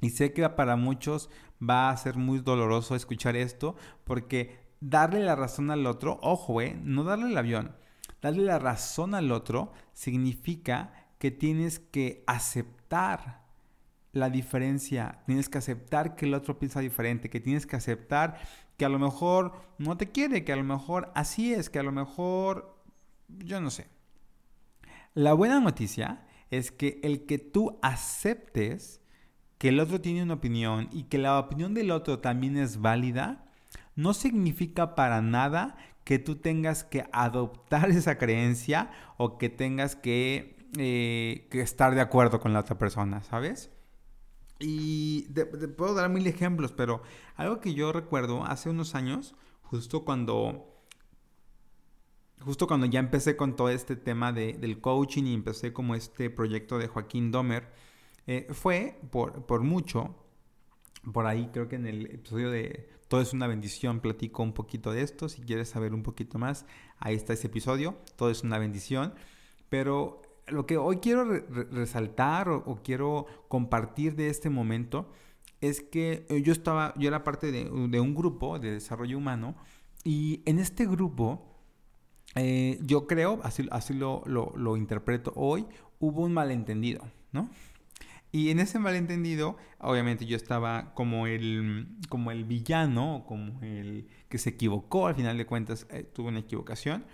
Y 0.01 0.12
sé 0.12 0.34
que 0.34 0.47
para 0.49 0.75
muchos 0.75 1.30
va 1.62 1.89
a 1.89 1.97
ser 1.97 2.15
muy 2.17 2.39
doloroso 2.39 2.95
escuchar 2.95 3.36
esto 3.36 3.75
porque 4.04 4.64
darle 4.89 5.21
la 5.21 5.36
razón 5.36 5.71
al 5.71 5.88
otro, 5.88 6.19
ojo, 6.21 6.62
eh, 6.62 6.80
no 6.84 7.04
darle 7.04 7.28
el 7.28 7.38
avión, 7.38 7.76
darle 8.21 8.43
la 8.43 8.60
razón 8.60 9.15
al 9.15 9.32
otro 9.32 9.74
significa 9.93 10.93
que 11.17 11.32
tienes 11.32 11.80
que 11.80 12.24
aceptar 12.28 13.45
la 14.12 14.30
diferencia, 14.30 15.24
tienes 15.26 15.50
que 15.50 15.58
aceptar 15.58 16.15
que 16.15 16.26
el 16.26 16.36
otro 16.36 16.60
piensa 16.60 16.82
diferente, 16.82 17.30
que 17.30 17.39
tienes 17.39 17.65
que 17.65 17.76
aceptar 17.76 18.38
que 18.78 18.86
a 18.86 18.89
lo 18.89 19.00
mejor 19.00 19.54
no 19.80 19.98
te 19.98 20.12
quiere, 20.12 20.43
que 20.43 20.54
a 20.54 20.58
lo 20.58 20.63
mejor 20.63 21.12
así 21.15 21.54
es, 21.54 21.69
que 21.69 21.80
a 21.80 21.84
lo 21.84 21.91
mejor 21.91 22.78
yo 23.28 23.60
no 23.60 23.71
sé. 23.71 23.88
La 25.15 25.34
buena 25.34 25.60
noticia 25.60 26.28
es 26.52 26.71
que 26.71 27.00
el 27.02 27.26
que 27.26 27.39
tú 27.39 27.80
aceptes 27.82 29.02
que 29.58 29.69
el 29.69 29.80
otro 29.80 30.00
tiene 30.00 30.21
una 30.21 30.36
opinión 30.36 30.89
y 30.91 31.04
que 31.04 31.17
la 31.17 31.39
opinión 31.39 31.74
del 31.74 31.89
otro 31.89 32.19
también 32.19 32.58
es 32.58 32.82
válida, 32.82 33.44
no 33.95 34.13
significa 34.13 34.95
para 34.95 35.21
nada 35.21 35.77
que 36.03 36.19
tú 36.19 36.36
tengas 36.36 36.84
que 36.84 37.05
adoptar 37.12 37.89
esa 37.91 38.17
creencia 38.17 38.91
o 39.17 39.38
que 39.38 39.49
tengas 39.49 39.95
que, 39.95 40.69
eh, 40.77 41.47
que 41.51 41.62
estar 41.62 41.95
de 41.95 42.01
acuerdo 42.01 42.39
con 42.39 42.53
la 42.53 42.60
otra 42.60 42.77
persona, 42.77 43.23
¿sabes? 43.23 43.71
Y 44.60 45.23
te, 45.34 45.45
puedo 45.45 45.95
dar 45.95 46.10
mil 46.10 46.25
ejemplos, 46.27 46.71
pero 46.71 47.01
algo 47.36 47.60
que 47.60 47.73
yo 47.73 47.91
recuerdo 47.91 48.45
hace 48.45 48.69
unos 48.69 48.95
años, 48.95 49.36
justo 49.63 50.05
cuando, 50.05 50.81
justo 52.39 52.67
cuando 52.67 52.86
ya 52.86 52.99
empecé 52.99 53.36
con 53.36 53.55
todo 53.58 53.69
este 53.69 53.97
tema 53.97 54.31
de, 54.31 54.53
del 54.53 54.79
coaching 54.79 55.23
y 55.25 55.34
empecé 55.34 55.73
como 55.73 55.95
este 55.95 56.29
proyecto 56.29 56.77
de 56.77 56.88
Joaquín 56.88 57.31
Domer, 57.31 57.73
Eh, 58.27 58.47
fue 58.53 58.99
por, 59.12 59.45
por 59.45 59.62
mucho, 59.62 60.15
por 61.13 61.28
ahí 61.28 61.50
creo 61.54 61.68
que 61.68 61.76
en 61.76 61.88
el 61.88 62.06
episodio 62.08 62.50
de 62.50 62.89
Todo 63.08 63.22
es 63.22 63.34
una 63.34 63.48
bendición 63.48 64.00
platico 64.00 64.44
un 64.44 64.54
poquito 64.54 64.91
de 64.91 65.02
esto. 65.02 65.30
Si 65.30 65.41
quieres 65.41 65.70
saber 65.70 65.94
un 65.94 66.04
poquito 66.04 66.39
más, 66.39 66.65
ahí 67.00 67.15
está 67.15 67.34
ese 67.34 67.48
episodio. 67.48 67.96
Todo 68.15 68.30
es 68.30 68.44
una 68.44 68.58
bendición. 68.58 69.13
Pero 69.70 70.22
lo 70.48 70.65
que 70.65 70.78
hoy 70.78 70.98
quiero 70.98 71.26
resaltar 71.72 72.50
o, 72.50 72.80
quiero 72.84 73.26
compartir 73.48 74.15
de 74.15 74.30
este 74.30 74.50
momento 74.50 75.12
es 75.62 75.82
que 75.82 76.26
eh, 76.30 76.41
yo 76.41 76.52
estaba, 76.52 76.94
yo 76.98 77.08
era 77.08 77.24
parte 77.24 77.52
de, 77.52 77.70
un 77.70 78.15
grupo 78.15 78.60
de 78.60 78.72
desarrollo 78.72 79.18
humano 79.18 79.56
y 80.04 80.44
en 80.46 80.60
este 80.60 80.86
grupo, 80.86 81.44
eh, 82.36 82.78
yo 82.84 83.08
creo, 83.08 83.39
así, 83.44 83.68
así 83.72 83.94
lo, 83.94 84.24
lo, 84.28 84.78
interpreto 84.78 85.34
hoy, 85.36 85.65
hubo 86.00 86.24
un 86.24 86.34
malentendido, 86.34 87.04
¿no? 87.32 87.50
Y 88.36 88.50
en 88.50 88.60
ese 88.60 88.80
malentendido, 88.80 89.56
obviamente 89.80 90.26
yo 90.26 90.36
estaba 90.36 90.93
como 90.93 91.26
el, 91.26 91.88
como 92.10 92.32
el 92.32 92.43
villano, 92.43 93.24
como 93.26 93.62
el 93.62 94.10
que 94.28 94.38
se 94.39 94.50
equivocó, 94.50 95.08
al 95.08 95.15
final 95.15 95.38
de 95.38 95.45
cuentas 95.45 95.88
eh, 95.89 96.04
tuvo 96.04 96.28
una 96.28 96.39
equivocación. 96.39 97.06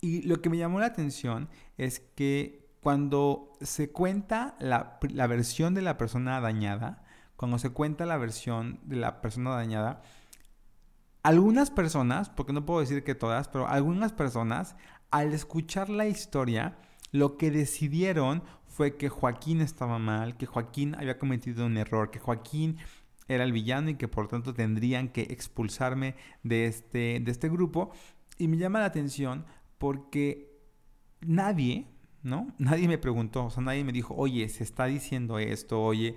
Y 0.00 0.22
lo 0.22 0.40
que 0.40 0.48
me 0.48 0.56
llamó 0.56 0.80
la 0.80 0.86
atención 0.86 1.50
es 1.76 2.00
que 2.00 2.66
cuando 2.80 3.52
se 3.60 3.90
cuenta 3.90 4.56
la, 4.58 4.98
la 5.02 5.26
versión 5.26 5.74
de 5.74 5.82
la 5.82 5.98
persona 5.98 6.40
dañada, 6.40 7.04
cuando 7.36 7.58
se 7.58 7.68
cuenta 7.68 8.06
la 8.06 8.16
versión 8.16 8.80
de 8.84 8.96
la 8.96 9.20
persona 9.20 9.50
dañada, 9.50 10.00
algunas 11.22 11.70
personas, 11.70 12.30
porque 12.30 12.54
no 12.54 12.64
puedo 12.64 12.80
decir 12.80 13.04
que 13.04 13.14
todas, 13.14 13.48
pero 13.48 13.68
algunas 13.68 14.12
personas, 14.12 14.76
al 15.10 15.34
escuchar 15.34 15.90
la 15.90 16.06
historia, 16.06 16.78
lo 17.12 17.36
que 17.36 17.50
decidieron 17.50 18.42
fue 18.74 18.96
que 18.96 19.08
Joaquín 19.08 19.60
estaba 19.60 20.00
mal, 20.00 20.36
que 20.36 20.46
Joaquín 20.46 20.96
había 20.96 21.16
cometido 21.16 21.64
un 21.64 21.76
error, 21.76 22.10
que 22.10 22.18
Joaquín 22.18 22.78
era 23.28 23.44
el 23.44 23.52
villano 23.52 23.90
y 23.90 23.94
que 23.94 24.08
por 24.08 24.26
tanto 24.26 24.52
tendrían 24.52 25.08
que 25.08 25.22
expulsarme 25.22 26.16
de 26.42 26.66
este, 26.66 27.20
de 27.20 27.30
este 27.30 27.48
grupo. 27.48 27.92
Y 28.36 28.48
me 28.48 28.56
llama 28.56 28.80
la 28.80 28.86
atención 28.86 29.46
porque 29.78 30.58
nadie, 31.20 31.86
¿no? 32.24 32.52
Nadie 32.58 32.88
me 32.88 32.98
preguntó, 32.98 33.44
o 33.44 33.50
sea, 33.50 33.62
nadie 33.62 33.84
me 33.84 33.92
dijo, 33.92 34.12
oye, 34.16 34.48
se 34.48 34.64
está 34.64 34.86
diciendo 34.86 35.38
esto, 35.38 35.80
oye, 35.80 36.16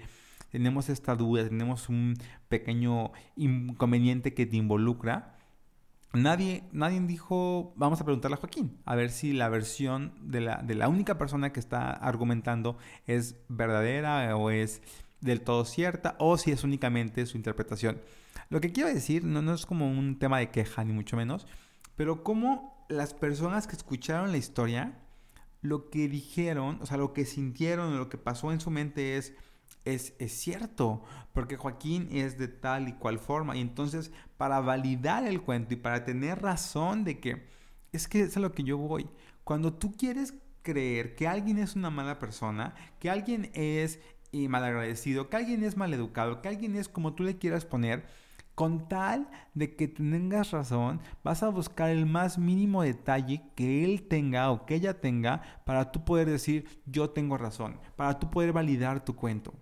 tenemos 0.49 0.89
esta 0.89 1.15
duda, 1.15 1.47
tenemos 1.47 1.89
un 1.89 2.15
pequeño 2.49 3.11
inconveniente 3.35 4.33
que 4.33 4.47
te 4.47 4.57
involucra 4.57 5.36
nadie, 6.17 6.63
nadie 6.71 6.99
dijo, 7.01 7.73
vamos 7.75 8.01
a 8.01 8.03
preguntarle 8.03 8.35
a 8.35 8.39
Joaquín, 8.39 8.77
a 8.85 8.95
ver 8.95 9.09
si 9.09 9.33
la 9.33 9.49
versión 9.49 10.13
de 10.21 10.41
la, 10.41 10.57
de 10.57 10.75
la 10.75 10.89
única 10.89 11.17
persona 11.17 11.53
que 11.53 11.59
está 11.59 11.91
argumentando 11.91 12.77
es 13.05 13.35
verdadera 13.47 14.35
o 14.35 14.49
es 14.49 14.81
del 15.21 15.41
todo 15.41 15.65
cierta 15.65 16.15
o 16.19 16.37
si 16.37 16.51
es 16.51 16.63
únicamente 16.63 17.25
su 17.25 17.37
interpretación. 17.37 18.01
Lo 18.49 18.61
que 18.61 18.71
quiero 18.71 18.89
decir 18.89 19.23
no, 19.23 19.41
no 19.41 19.53
es 19.53 19.65
como 19.65 19.89
un 19.89 20.19
tema 20.19 20.39
de 20.39 20.51
queja 20.51 20.83
ni 20.83 20.93
mucho 20.93 21.17
menos, 21.17 21.47
pero 21.95 22.23
como 22.23 22.85
las 22.89 23.13
personas 23.13 23.67
que 23.67 23.75
escucharon 23.75 24.31
la 24.31 24.37
historia, 24.37 24.99
lo 25.61 25.89
que 25.89 26.07
dijeron, 26.07 26.79
o 26.81 26.85
sea, 26.85 26.97
lo 26.97 27.13
que 27.13 27.25
sintieron, 27.25 27.97
lo 27.97 28.09
que 28.09 28.17
pasó 28.17 28.51
en 28.51 28.59
su 28.59 28.71
mente 28.71 29.17
es, 29.17 29.33
es, 29.93 30.13
cierto, 30.27 31.03
porque 31.33 31.57
Joaquín 31.57 32.09
es 32.11 32.37
de 32.37 32.47
tal 32.47 32.87
y 32.87 32.93
cual 32.93 33.19
forma. 33.19 33.55
Y 33.55 33.61
entonces, 33.61 34.11
para 34.37 34.59
validar 34.59 35.25
el 35.25 35.41
cuento 35.41 35.73
y 35.73 35.77
para 35.77 36.03
tener 36.03 36.41
razón 36.41 37.03
de 37.03 37.19
que 37.19 37.47
es 37.91 38.07
que 38.07 38.21
es 38.21 38.37
a 38.37 38.39
lo 38.39 38.51
que 38.51 38.63
yo 38.63 38.77
voy. 38.77 39.09
Cuando 39.43 39.73
tú 39.73 39.93
quieres 39.95 40.33
creer 40.61 41.15
que 41.15 41.27
alguien 41.27 41.57
es 41.57 41.75
una 41.75 41.89
mala 41.89 42.19
persona, 42.19 42.75
que 42.99 43.09
alguien 43.09 43.49
es 43.53 43.99
eh, 44.33 44.49
malagradecido, 44.49 45.29
que 45.29 45.37
alguien 45.37 45.63
es 45.63 45.77
maleducado, 45.77 46.41
que 46.41 46.49
alguien 46.49 46.75
es 46.75 46.89
como 46.89 47.13
tú 47.13 47.23
le 47.23 47.37
quieras 47.37 47.65
poner, 47.65 48.05
con 48.55 48.87
tal 48.89 49.29
de 49.53 49.75
que 49.75 49.87
tengas 49.87 50.51
razón, 50.51 50.99
vas 51.23 51.43
a 51.43 51.49
buscar 51.49 51.91
el 51.91 52.07
más 52.07 52.39
mínimo 52.39 52.81
detalle 52.81 53.43
que 53.55 53.85
él 53.85 54.07
tenga 54.07 54.49
o 54.49 54.65
que 54.65 54.75
ella 54.75 54.99
tenga 54.99 55.43
para 55.63 55.91
tú 55.91 56.03
poder 56.03 56.27
decir 56.27 56.81
yo 56.87 57.11
tengo 57.11 57.37
razón, 57.37 57.79
para 57.95 58.19
tú 58.19 58.31
poder 58.31 58.53
validar 58.53 59.05
tu 59.05 59.15
cuento 59.15 59.53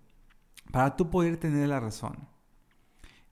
para 0.75 0.97
tú 0.97 1.09
poder 1.09 1.37
tener 1.37 1.69
la 1.69 1.79
razón. 1.79 2.27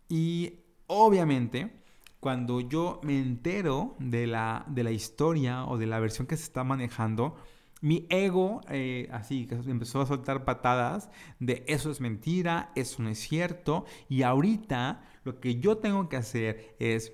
Y 0.08 0.62
obviamente, 0.88 1.74
cuando 2.22 2.62
yo 2.62 3.02
me 3.04 3.20
entero 3.20 3.98
de 4.00 4.28
la, 4.28 4.64
de 4.70 4.82
la 4.82 4.92
historia 4.92 5.66
o 5.66 5.78
de 5.78 5.86
la 5.86 6.00
versión 6.00 6.26
que 6.26 6.38
se 6.38 6.44
está 6.44 6.64
manejando, 6.64 7.36
mi 7.82 8.08
ego, 8.10 8.62
eh, 8.70 9.10
así, 9.12 9.50
empezó 9.68 10.00
a 10.00 10.06
soltar 10.06 10.46
patadas 10.46 11.10
de 11.42 11.66
eso 11.68 11.92
es 11.92 12.00
mentira, 12.00 12.72
eso 12.76 13.04
no 13.04 13.10
es 13.10 13.20
cierto. 13.20 13.84
Y 14.08 14.22
ahorita 14.22 15.04
lo 15.26 15.42
que 15.42 15.60
yo 15.60 15.80
tengo 15.80 16.08
que 16.08 16.16
hacer 16.16 16.78
es 16.80 17.12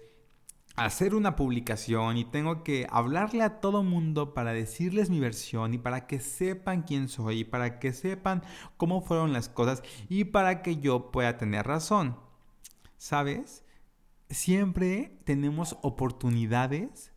hacer 0.79 1.13
una 1.13 1.35
publicación 1.35 2.17
y 2.17 2.23
tengo 2.23 2.63
que 2.63 2.87
hablarle 2.89 3.43
a 3.43 3.59
todo 3.59 3.83
mundo 3.83 4.33
para 4.33 4.53
decirles 4.53 5.09
mi 5.09 5.19
versión 5.19 5.73
y 5.73 5.77
para 5.77 6.07
que 6.07 6.19
sepan 6.19 6.83
quién 6.83 7.09
soy 7.09 7.39
y 7.39 7.43
para 7.43 7.79
que 7.79 7.91
sepan 7.91 8.43
cómo 8.77 9.01
fueron 9.01 9.33
las 9.33 9.49
cosas 9.49 9.83
y 10.07 10.23
para 10.25 10.61
que 10.61 10.77
yo 10.77 11.11
pueda 11.11 11.37
tener 11.37 11.67
razón. 11.67 12.17
¿Sabes? 12.97 13.65
Siempre 14.29 15.19
tenemos 15.25 15.77
oportunidades, 15.81 17.11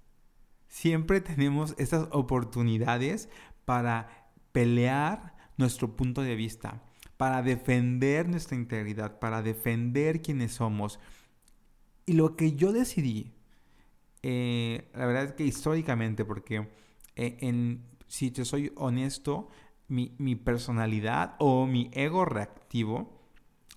siempre 0.66 1.20
tenemos 1.20 1.74
esas 1.78 2.08
oportunidades 2.10 3.28
para 3.64 4.30
pelear 4.50 5.36
nuestro 5.56 5.94
punto 5.94 6.22
de 6.22 6.34
vista, 6.34 6.82
para 7.16 7.42
defender 7.42 8.28
nuestra 8.28 8.56
integridad, 8.56 9.20
para 9.20 9.40
defender 9.40 10.20
quienes 10.20 10.52
somos. 10.52 10.98
Y 12.06 12.14
lo 12.14 12.34
que 12.34 12.54
yo 12.54 12.72
decidí 12.72 13.32
eh, 14.22 14.90
la 14.94 15.06
verdad 15.06 15.24
es 15.24 15.32
que 15.32 15.44
históricamente, 15.44 16.24
porque 16.24 16.68
eh, 17.16 17.38
en, 17.40 17.84
si 18.06 18.30
te 18.30 18.44
soy 18.44 18.72
honesto, 18.76 19.48
mi, 19.88 20.14
mi, 20.18 20.36
personalidad 20.36 21.34
o 21.38 21.66
mi 21.66 21.90
ego 21.92 22.24
reactivo 22.24 23.20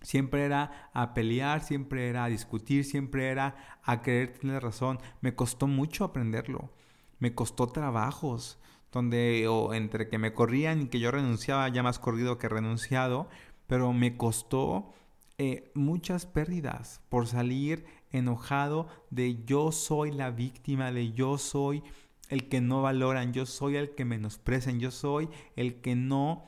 siempre 0.01 0.45
era 0.45 0.89
a 0.93 1.13
pelear, 1.13 1.61
siempre 1.61 2.07
era 2.07 2.25
a 2.25 2.29
discutir, 2.29 2.85
siempre 2.85 3.29
era 3.29 3.79
a 3.83 4.01
querer 4.01 4.37
tener 4.37 4.63
razón. 4.63 4.99
Me 5.21 5.35
costó 5.35 5.67
mucho 5.67 6.05
aprenderlo, 6.05 6.71
me 7.19 7.33
costó 7.33 7.67
trabajos, 7.67 8.59
donde 8.91 9.47
o 9.49 9.73
entre 9.73 10.07
que 10.07 10.17
me 10.17 10.33
corrían 10.33 10.83
y 10.83 10.87
que 10.87 10.99
yo 10.99 11.11
renunciaba, 11.11 11.67
ya 11.69 11.83
más 11.83 11.99
corrido 11.99 12.37
que 12.37 12.47
renunciado, 12.47 13.27
pero 13.67 13.91
me 13.93 14.15
costó 14.15 14.93
eh, 15.37 15.69
muchas 15.75 16.25
pérdidas 16.25 17.01
por 17.09 17.27
salir 17.27 17.85
enojado 18.17 18.87
de 19.09 19.43
yo 19.45 19.71
soy 19.71 20.11
la 20.11 20.31
víctima, 20.31 20.91
de 20.91 21.13
yo 21.13 21.37
soy 21.37 21.83
el 22.29 22.49
que 22.49 22.61
no 22.61 22.81
valoran, 22.81 23.33
yo 23.33 23.45
soy 23.45 23.75
el 23.75 23.93
que 23.95 24.05
menosprecian, 24.05 24.79
yo 24.79 24.91
soy 24.91 25.29
el 25.55 25.81
que 25.81 25.95
no 25.95 26.43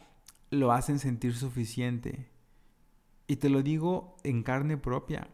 lo 0.50 0.72
hacen 0.72 1.00
sentir 1.00 1.36
suficiente. 1.36 2.30
Y 3.28 3.38
te 3.38 3.50
lo 3.50 3.62
digo 3.62 4.18
en 4.24 4.44
carne 4.44 4.78
propia. 4.78 5.28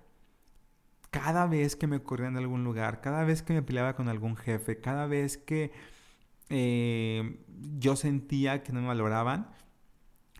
Cada 1.12 1.46
vez 1.46 1.76
que 1.76 1.88
me 1.88 2.02
corrían 2.02 2.34
de 2.34 2.39
algún 2.39 2.63
lugar, 2.63 3.02
cada 3.02 3.24
vez 3.24 3.43
que 3.43 3.54
me 3.54 3.62
peleaba 3.62 3.96
con 3.96 4.10
algún 4.10 4.36
jefe, 4.36 4.82
cada 4.82 5.06
vez 5.06 5.38
que 5.38 5.72
eh, 6.50 7.39
yo 7.78 7.96
sentía 7.96 8.63
que 8.63 8.74
no 8.74 8.82
me 8.82 8.88
valoraban, 8.88 9.52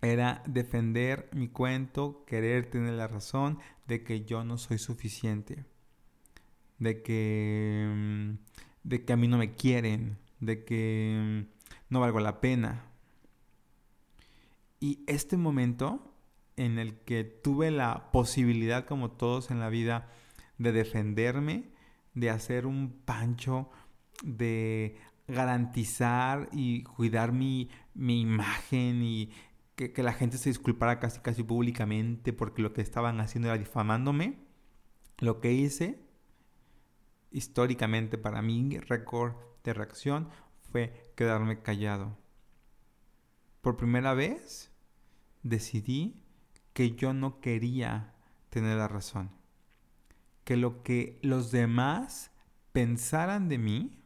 era 0.02 0.44
defender 0.48 1.30
mi 1.34 1.48
cuento, 1.48 2.26
querer 2.26 2.70
tener 2.70 2.94
la 2.94 3.08
razón 3.08 3.60
de 3.88 4.04
que 4.04 4.26
yo 4.26 4.44
no 4.44 4.58
soy 4.58 4.78
suficiente, 4.78 5.66
de 6.84 7.02
que, 7.02 7.88
mm, 7.90 8.32
de 8.84 9.06
que 9.06 9.14
a 9.14 9.18
mí 9.18 9.28
no 9.28 9.38
me 9.38 9.56
quieren, 9.56 10.18
de 10.40 10.64
que 10.66 11.46
mm, 11.48 11.94
no 11.94 12.00
valgo 12.00 12.20
la 12.20 12.42
pena. 12.42 12.86
Y 14.80 15.04
este 15.08 15.38
momento 15.38 16.14
en 16.58 16.78
el 16.78 17.00
que 17.00 17.24
tuve 17.24 17.72
la 17.72 18.12
posibilidad, 18.12 18.86
como 18.86 19.12
todos 19.12 19.50
en 19.50 19.60
la 19.60 19.70
vida, 19.70 20.10
de 20.58 20.72
defenderme, 20.72 21.72
de 22.14 22.30
hacer 22.30 22.66
un 22.66 22.92
pancho, 23.06 23.70
de 24.24 24.98
garantizar 25.28 26.50
y 26.52 26.84
cuidar 26.84 27.32
mi, 27.32 27.70
mi 27.94 28.22
imagen 28.22 29.02
y 29.02 29.32
que, 29.76 30.04
la 30.04 30.14
gente 30.14 30.38
se 30.38 30.50
disculpara 30.50 31.00
casi 31.00 31.20
casi 31.22 31.44
públicamente 31.44 32.34
porque 32.34 32.62
lo 32.62 32.74
que 32.74 32.82
estaban 32.82 33.20
haciendo 33.20 33.48
era 33.48 33.58
difamándome. 33.58 34.38
Lo 35.20 35.40
que 35.40 35.54
hice 35.54 36.04
históricamente 37.34 38.18
para 38.18 38.42
mí, 38.42 38.78
récord 38.80 39.34
de 39.64 39.74
reacción, 39.74 40.30
fue 40.72 41.12
quedarme 41.16 41.62
callado. 41.62 42.18
Por 43.62 43.76
primera 43.76 44.14
vez 44.14 44.72
decidí 45.42 46.24
que 46.74 46.96
yo 46.96 47.14
no 47.14 47.42
quería 47.42 48.14
tener 48.50 48.78
la 48.78 48.88
razón. 48.88 49.32
Que 50.46 50.58
lo 50.58 50.84
que 50.84 51.20
los 51.22 51.52
demás 51.52 52.32
pensaran 52.72 53.50
de 53.50 53.58
mí 53.58 54.04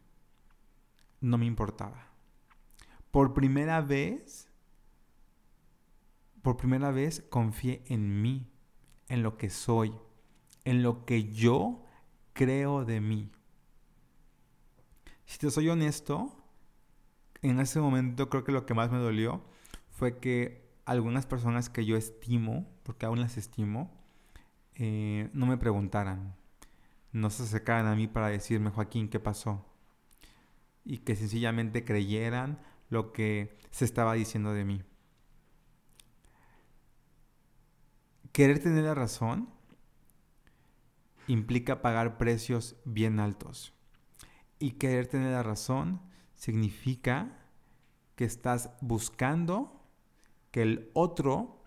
no 1.21 1.37
me 1.37 1.45
importaba. 1.45 2.07
Por 3.11 3.33
primera 3.33 3.81
vez 3.81 4.47
por 6.47 6.55
primera 6.55 6.91
vez 6.91 7.25
confié 7.29 7.83
en 7.87 8.21
mí, 8.21 8.49
en 9.09 9.21
lo 9.21 9.37
que 9.37 9.49
soy, 9.49 9.93
en 10.63 10.81
lo 10.81 11.05
que 11.05 11.33
yo 11.33 11.83
creo 12.37 12.85
de 12.85 13.01
mí. 13.01 13.29
Si 15.25 15.39
te 15.39 15.51
soy 15.51 15.67
honesto, 15.69 16.31
en 17.41 17.59
ese 17.59 17.81
momento 17.81 18.29
creo 18.29 18.43
que 18.43 18.51
lo 18.51 18.65
que 18.65 18.75
más 18.75 18.91
me 18.91 18.99
dolió 18.99 19.43
fue 19.89 20.19
que 20.19 20.69
algunas 20.85 21.25
personas 21.25 21.69
que 21.69 21.83
yo 21.83 21.97
estimo, 21.97 22.65
porque 22.83 23.07
aún 23.07 23.19
las 23.19 23.37
estimo, 23.37 23.91
eh, 24.75 25.29
no 25.33 25.47
me 25.47 25.57
preguntaran, 25.57 26.35
no 27.11 27.29
se 27.31 27.43
acercaran 27.43 27.87
a 27.87 27.95
mí 27.95 28.07
para 28.07 28.29
decirme, 28.29 28.69
Joaquín, 28.69 29.09
¿qué 29.09 29.19
pasó? 29.19 29.65
Y 30.85 30.99
que 30.99 31.15
sencillamente 31.15 31.83
creyeran 31.83 32.59
lo 32.89 33.11
que 33.11 33.57
se 33.71 33.83
estaba 33.83 34.13
diciendo 34.13 34.53
de 34.53 34.63
mí. 34.63 34.83
Querer 38.31 38.59
tener 38.59 38.83
la 38.83 38.93
razón 38.93 39.56
implica 41.27 41.81
pagar 41.81 42.17
precios 42.17 42.77
bien 42.85 43.19
altos. 43.19 43.73
Y 44.59 44.71
querer 44.71 45.07
tener 45.07 45.31
la 45.31 45.43
razón 45.43 46.01
significa 46.35 47.37
que 48.15 48.25
estás 48.25 48.71
buscando 48.81 49.83
que 50.51 50.63
el 50.63 50.89
otro 50.93 51.61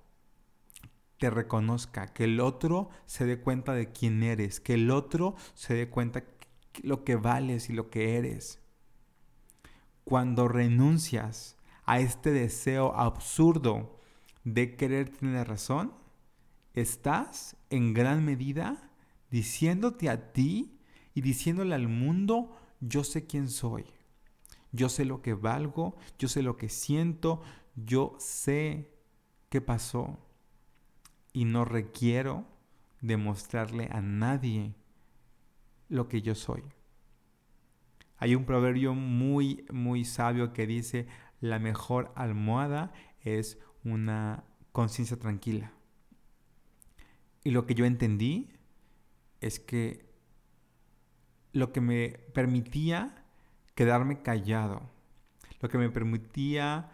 te 1.18 1.30
reconozca, 1.30 2.08
que 2.08 2.24
el 2.24 2.40
otro 2.40 2.88
se 3.06 3.26
dé 3.26 3.40
cuenta 3.40 3.74
de 3.74 3.92
quién 3.92 4.22
eres, 4.22 4.58
que 4.58 4.74
el 4.74 4.90
otro 4.90 5.36
se 5.54 5.74
dé 5.74 5.88
cuenta 5.88 6.24
lo 6.82 7.04
que 7.04 7.16
vales 7.16 7.68
y 7.68 7.74
lo 7.74 7.90
que 7.90 8.16
eres. 8.16 8.58
Cuando 10.04 10.48
renuncias 10.48 11.56
a 11.84 12.00
este 12.00 12.30
deseo 12.30 12.94
absurdo 12.96 13.98
de 14.44 14.76
querer 14.76 15.10
tener 15.10 15.46
razón, 15.46 15.92
estás 16.72 17.56
en 17.68 17.92
gran 17.92 18.24
medida 18.24 18.89
diciéndote 19.30 20.08
a 20.08 20.32
ti 20.32 20.78
y 21.14 21.20
diciéndole 21.20 21.74
al 21.74 21.88
mundo, 21.88 22.56
yo 22.80 23.04
sé 23.04 23.26
quién 23.26 23.48
soy, 23.48 23.84
yo 24.72 24.88
sé 24.88 25.04
lo 25.04 25.22
que 25.22 25.34
valgo, 25.34 25.96
yo 26.18 26.28
sé 26.28 26.42
lo 26.42 26.56
que 26.56 26.68
siento, 26.68 27.42
yo 27.74 28.16
sé 28.18 28.92
qué 29.48 29.60
pasó 29.60 30.18
y 31.32 31.44
no 31.44 31.64
requiero 31.64 32.46
demostrarle 33.00 33.88
a 33.92 34.00
nadie 34.00 34.74
lo 35.88 36.08
que 36.08 36.22
yo 36.22 36.34
soy. 36.34 36.62
Hay 38.18 38.34
un 38.34 38.44
proverbio 38.44 38.94
muy, 38.94 39.64
muy 39.72 40.04
sabio 40.04 40.52
que 40.52 40.66
dice, 40.66 41.06
la 41.40 41.58
mejor 41.58 42.12
almohada 42.14 42.92
es 43.22 43.58
una 43.82 44.44
conciencia 44.72 45.18
tranquila. 45.18 45.72
Y 47.42 47.50
lo 47.50 47.66
que 47.66 47.74
yo 47.74 47.86
entendí 47.86 48.50
es 49.40 49.60
que 49.60 50.08
lo 51.52 51.72
que 51.72 51.80
me 51.80 52.10
permitía 52.32 53.24
quedarme 53.74 54.22
callado, 54.22 54.82
lo 55.60 55.68
que 55.68 55.78
me 55.78 55.90
permitía 55.90 56.90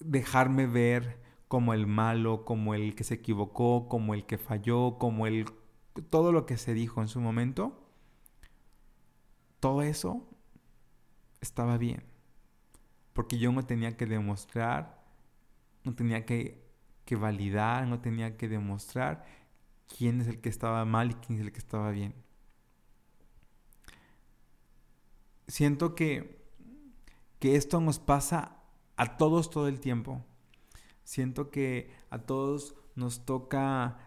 dejarme 0.00 0.66
ver 0.66 1.20
como 1.48 1.74
el 1.74 1.86
malo, 1.86 2.44
como 2.44 2.74
el 2.74 2.94
que 2.94 3.04
se 3.04 3.14
equivocó, 3.14 3.88
como 3.88 4.14
el 4.14 4.24
que 4.24 4.38
falló, 4.38 4.98
como 4.98 5.26
el 5.26 5.46
todo 6.08 6.32
lo 6.32 6.46
que 6.46 6.56
se 6.56 6.72
dijo 6.72 7.02
en 7.02 7.08
su 7.08 7.20
momento, 7.20 7.78
todo 9.60 9.82
eso 9.82 10.26
estaba 11.40 11.76
bien. 11.76 12.02
Porque 13.12 13.38
yo 13.38 13.52
no 13.52 13.64
tenía 13.64 13.96
que 13.96 14.06
demostrar, 14.06 15.04
no 15.84 15.94
tenía 15.94 16.24
que, 16.24 16.64
que 17.04 17.16
validar, 17.16 17.86
no 17.86 18.00
tenía 18.00 18.38
que 18.38 18.48
demostrar 18.48 19.24
quién 19.96 20.20
es 20.20 20.28
el 20.28 20.40
que 20.40 20.48
estaba 20.48 20.84
mal 20.84 21.10
y 21.10 21.14
quién 21.14 21.38
es 21.38 21.44
el 21.46 21.52
que 21.52 21.58
estaba 21.58 21.90
bien. 21.90 22.14
Siento 25.48 25.94
que, 25.94 26.42
que 27.38 27.56
esto 27.56 27.80
nos 27.80 27.98
pasa 27.98 28.56
a 28.96 29.16
todos 29.16 29.50
todo 29.50 29.68
el 29.68 29.80
tiempo. 29.80 30.24
Siento 31.04 31.50
que 31.50 31.92
a 32.10 32.18
todos 32.18 32.74
nos 32.94 33.24
toca 33.24 33.98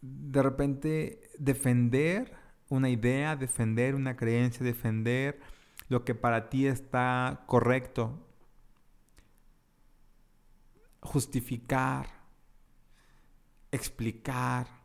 de 0.00 0.42
repente 0.42 1.30
defender 1.38 2.34
una 2.68 2.88
idea, 2.88 3.36
defender 3.36 3.94
una 3.94 4.16
creencia, 4.16 4.64
defender 4.64 5.40
lo 5.88 6.04
que 6.04 6.14
para 6.14 6.48
ti 6.48 6.66
está 6.66 7.44
correcto, 7.46 8.26
justificar, 11.00 12.08
explicar. 13.70 14.81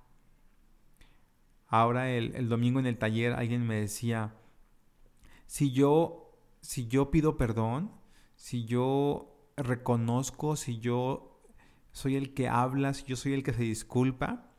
Ahora 1.68 2.12
el, 2.12 2.36
el, 2.36 2.50
domingo 2.50 2.80
en 2.80 2.86
el 2.86 2.98
taller 2.98 3.34
alguien 3.34 3.66
me 3.66 3.76
decía, 3.76 4.34
si 5.48 5.72
yo, 5.72 6.34
si 6.62 6.88
yo 6.88 7.12
pido 7.12 7.38
perdón, 7.38 7.92
si 8.36 8.66
yo 8.66 9.38
reconozco, 9.58 10.56
si 10.56 10.80
yo 10.80 11.42
soy 11.92 12.16
el 12.16 12.34
que 12.34 12.48
habla, 12.48 12.94
si 12.94 13.06
yo 13.06 13.16
soy 13.16 13.34
el 13.34 13.44
que 13.44 13.54
se 13.54 13.64
disculpa, 13.64 14.52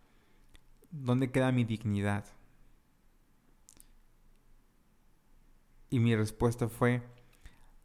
¿dónde 0.90 1.31
queda 1.31 1.53
mi 1.53 1.64
dignidad? 1.64 2.25
Y 5.90 6.01
mi 6.01 6.14
respuesta 6.14 6.68
fue, 6.68 7.03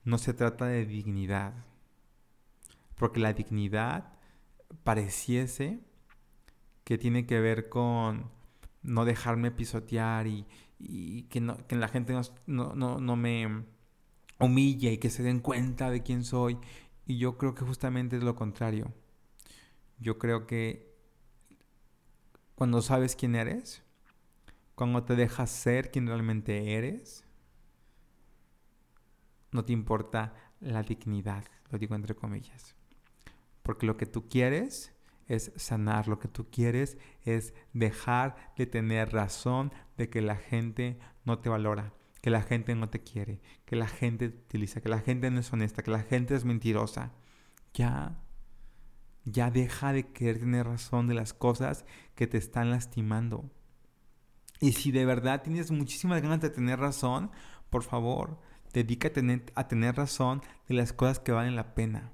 no 0.03 0.17
se 0.17 0.33
trata 0.33 0.65
de 0.65 0.85
dignidad, 0.85 1.53
porque 2.95 3.19
la 3.19 3.33
dignidad 3.33 4.13
pareciese 4.83 5.79
que 6.83 6.97
tiene 6.97 7.25
que 7.25 7.39
ver 7.39 7.69
con 7.69 8.29
no 8.83 9.05
dejarme 9.05 9.51
pisotear 9.51 10.27
y, 10.27 10.45
que, 11.29 11.41
la 11.41 11.87
gente 11.87 12.13
no, 12.45 12.75
no 12.75 13.15
me 13.15 13.63
humille 14.39 14.91
y 14.93 14.97
que 14.97 15.09
se 15.09 15.23
den 15.23 15.39
cuenta 15.39 15.89
de 15.89 16.03
quién 16.03 16.23
soy. 16.23 16.57
Y 17.05 17.17
yo 17.17 17.37
creo 17.37 17.55
que 17.55 17.65
justamente 17.65 18.17
es 18.17 18.23
lo 18.23 18.35
contrario. 18.35 18.93
Yo 19.99 20.17
creo 20.17 20.47
que 20.47 20.93
cuando 22.55 22.81
sabes 22.81 23.15
quién 23.15 23.35
eres, 23.35 23.83
cuando 24.75 25.03
te 25.03 25.15
dejas 25.15 25.49
ser 25.49 25.91
quien 25.91 26.07
realmente 26.07 26.75
eres, 26.75 27.25
no 29.51 29.63
te 29.63 29.73
importa 29.73 30.33
la 30.59 30.81
dignidad, 30.83 31.45
lo 31.69 31.77
digo 31.77 31.95
entre 31.95 32.15
comillas. 32.15 32.75
Porque 33.61 33.85
lo 33.85 33.97
que 33.97 34.05
tú 34.05 34.27
quieres 34.27 34.93
es 35.27 35.51
sanar, 35.55 36.07
lo 36.07 36.19
que 36.19 36.27
tú 36.27 36.49
quieres 36.49 36.97
es 37.23 37.53
dejar 37.73 38.53
de 38.57 38.65
tener 38.65 39.13
razón 39.13 39.71
de 39.97 40.09
que 40.09 40.21
la 40.21 40.35
gente 40.35 40.99
no 41.25 41.39
te 41.39 41.49
valora, 41.49 41.93
que 42.21 42.29
la 42.29 42.41
gente 42.41 42.75
no 42.75 42.89
te 42.89 43.01
quiere, 43.01 43.41
que 43.65 43.75
la 43.75 43.87
gente 43.87 44.29
te 44.29 44.37
utiliza, 44.37 44.81
que 44.81 44.89
la 44.89 44.99
gente 44.99 45.29
no 45.31 45.39
es 45.39 45.51
honesta, 45.53 45.83
que 45.83 45.91
la 45.91 46.03
gente 46.03 46.35
es 46.35 46.45
mentirosa. 46.45 47.13
Ya, 47.73 48.21
ya 49.25 49.51
deja 49.51 49.93
de 49.93 50.11
querer 50.11 50.39
tener 50.39 50.67
razón 50.67 51.07
de 51.07 51.15
las 51.15 51.33
cosas 51.33 51.85
que 52.15 52.27
te 52.27 52.37
están 52.37 52.71
lastimando. 52.71 53.49
Y 54.59 54.73
si 54.73 54.91
de 54.91 55.05
verdad 55.05 55.41
tienes 55.41 55.71
muchísimas 55.71 56.21
ganas 56.21 56.41
de 56.41 56.49
tener 56.49 56.79
razón, 56.79 57.31
por 57.69 57.83
favor, 57.83 58.39
Dedícate 58.73 59.21
a 59.53 59.67
tener, 59.67 59.95
razón 59.95 60.41
de 60.67 60.73
las 60.73 60.93
cosas 60.93 61.19
que 61.19 61.31
valen 61.31 61.55
la 61.55 61.75
pena. 61.75 62.11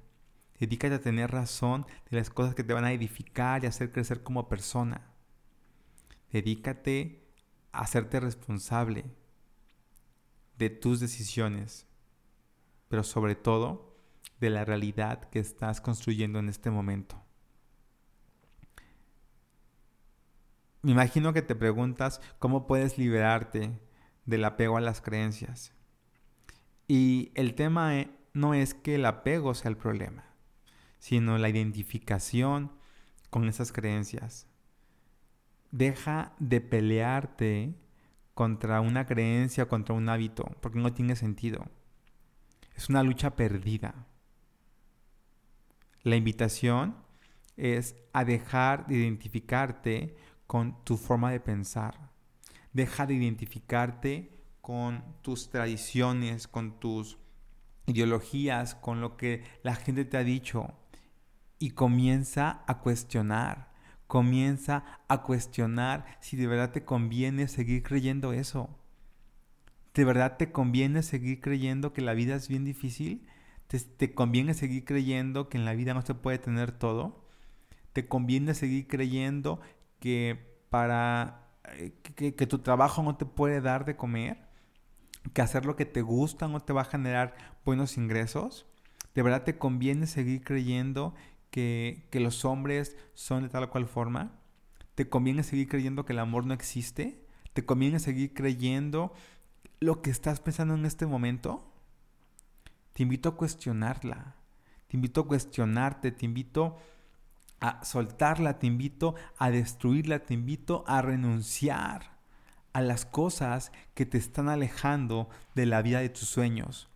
Dedícate 0.59 0.95
a 0.95 1.01
tener 1.01 1.31
razón 1.31 1.85
de 2.09 2.17
las 2.17 2.29
cosas 2.29 2.55
que 2.55 2.63
te 2.63 2.73
van 2.73 2.85
a 2.85 2.91
edificar 2.91 3.63
y 3.63 3.67
hacer 3.67 3.91
crecer 3.91 4.23
como 4.23 4.49
persona. 4.49 5.13
Dedícate 6.31 7.27
a 7.71 7.81
hacerte 7.81 8.19
responsable 8.19 9.05
de 10.57 10.69
tus 10.69 10.99
decisiones, 10.99 11.87
pero 12.89 13.03
sobre 13.03 13.35
todo 13.35 13.95
de 14.39 14.49
la 14.49 14.65
realidad 14.65 15.29
que 15.29 15.39
estás 15.39 15.81
construyendo 15.81 16.39
en 16.39 16.49
este 16.49 16.69
momento. 16.69 17.21
Me 20.81 20.91
imagino 20.91 21.33
que 21.33 21.41
te 21.41 21.55
preguntas 21.55 22.21
cómo 22.39 22.65
puedes 22.65 22.97
liberarte 22.97 23.79
del 24.25 24.45
apego 24.45 24.77
a 24.77 24.81
las 24.81 25.01
creencias. 25.01 25.73
Y 26.87 27.31
el 27.35 27.53
tema 27.55 27.97
e, 27.97 28.11
no 28.33 28.53
es 28.53 28.73
que 28.73 28.95
el 28.95 29.05
apego 29.05 29.53
sea 29.53 29.69
el 29.69 29.77
problema, 29.77 30.23
sino 30.99 31.37
la 31.37 31.49
identificación 31.49 32.71
con 33.29 33.47
esas 33.47 33.71
creencias. 33.71 34.47
Deja 35.71 36.33
de 36.39 36.61
pelearte 36.61 37.75
contra 38.33 38.81
una 38.81 39.05
creencia, 39.05 39.67
contra 39.67 39.95
un 39.95 40.09
hábito, 40.09 40.45
porque 40.61 40.79
no 40.79 40.93
tiene 40.93 41.15
sentido. 41.15 41.65
Es 42.75 42.89
una 42.89 43.03
lucha 43.03 43.35
perdida. 43.35 44.07
La 46.03 46.15
invitación 46.15 46.95
es 47.57 47.95
a 48.13 48.23
dejar 48.23 48.87
de 48.87 48.95
identificarte 48.95 50.15
con 50.47 50.83
tu 50.85 50.97
forma 50.97 51.31
de 51.31 51.39
pensar. 51.39 52.11
Deja 52.71 53.05
de 53.05 53.15
identificarte 53.15 54.39
con 54.61 55.03
tus 55.21 55.49
tradiciones, 55.49 56.47
con 56.47 56.79
tus 56.79 57.17
ideologías, 57.85 58.75
con 58.75 59.01
lo 59.01 59.17
que 59.17 59.43
la 59.63 59.75
gente 59.75 60.05
te 60.05 60.17
ha 60.17 60.23
dicho 60.23 60.73
y 61.59 61.71
comienza 61.71 62.63
a 62.65 62.79
cuestionar. 62.79 63.69
Comienza 64.07 64.83
a 65.07 65.21
cuestionar 65.21 66.17
si 66.21 66.35
de 66.37 66.47
verdad 66.47 66.71
te 66.71 66.83
conviene 66.83 67.47
seguir 67.47 67.83
creyendo 67.83 68.33
eso. 68.33 68.79
¿De 69.93 70.05
verdad 70.05 70.37
te 70.37 70.51
conviene 70.51 71.03
seguir 71.03 71.41
creyendo 71.41 71.93
que 71.93 72.01
la 72.01 72.13
vida 72.13 72.35
es 72.35 72.47
bien 72.47 72.63
difícil? 72.63 73.27
¿Te, 73.67 74.13
conviene 74.15 74.55
seguir 74.55 74.83
creyendo 74.83 75.47
que 75.47 75.57
en 75.57 75.65
la 75.65 75.75
vida 75.75 75.93
no 75.93 76.01
se 76.01 76.15
puede 76.15 76.39
tener 76.39 76.71
todo? 76.71 77.23
¿Te 77.93 78.07
conviene 78.07 78.55
seguir 78.55 78.87
creyendo 78.87 79.59
que 79.99 80.57
para 80.69 81.49
eh, 81.75 81.93
que, 82.15 82.47
tu 82.47 82.59
trabajo 82.59 83.03
no 83.03 83.15
te 83.17 83.25
puede 83.25 83.61
dar 83.61 83.85
de 83.85 83.95
comer? 83.95 84.37
¿Que 85.33 85.41
hacer 85.41 85.65
lo 85.65 85.75
que 85.75 85.85
te 85.85 86.01
gusta 86.01 86.47
no 86.47 86.61
te 86.61 86.73
va 86.73 86.81
a 86.81 86.85
generar 86.85 87.35
buenos 87.65 87.97
ingresos? 87.97 88.65
¿De 89.13 89.21
verdad 89.21 89.43
te 89.43 89.57
conviene 89.57 90.07
seguir 90.07 90.43
creyendo 90.43 91.13
que, 91.51 92.07
que 92.11 92.19
los 92.19 92.45
hombres 92.45 92.97
son 93.13 93.43
de 93.43 93.49
tal 93.49 93.63
o 93.63 93.69
cual 93.69 93.87
forma? 93.87 94.39
¿Te 94.95 95.07
conviene 95.09 95.43
seguir 95.43 95.67
creyendo 95.67 96.05
que 96.05 96.13
el 96.13 96.19
amor 96.19 96.45
no 96.45 96.53
existe? 96.53 97.25
¿Te 97.53 97.65
conviene 97.65 97.99
seguir 97.99 98.33
creyendo 98.33 99.13
lo 99.79 100.01
que 100.01 100.09
estás 100.09 100.39
pensando 100.39 100.75
en 100.75 100.85
este 100.85 101.05
momento? 101.05 101.71
Te 102.93 103.03
invito 103.03 103.29
a 103.29 103.37
cuestionarla. 103.37 104.35
Te 104.89 104.97
invito 104.97 105.21
a 105.21 105.27
cuestionarte, 105.27 106.11
te 106.11 106.25
invito 106.25 106.77
a 107.59 107.85
soltarla, 107.85 108.57
te 108.59 108.67
invito 108.67 109.15
a 109.37 109.51
destruirla, 109.51 110.19
te 110.19 110.33
invito 110.33 110.83
a 110.87 111.01
renunciar 111.01 112.17
a 112.73 112.81
las 112.81 113.05
cosas 113.05 113.71
que 113.93 114.05
te 114.05 114.17
están 114.17 114.49
alejando 114.49 115.29
de 115.55 115.65
la 115.65 115.81
vida 115.81 115.99
de 115.99 116.09
tus 116.09 116.27
sueños. 116.27 116.89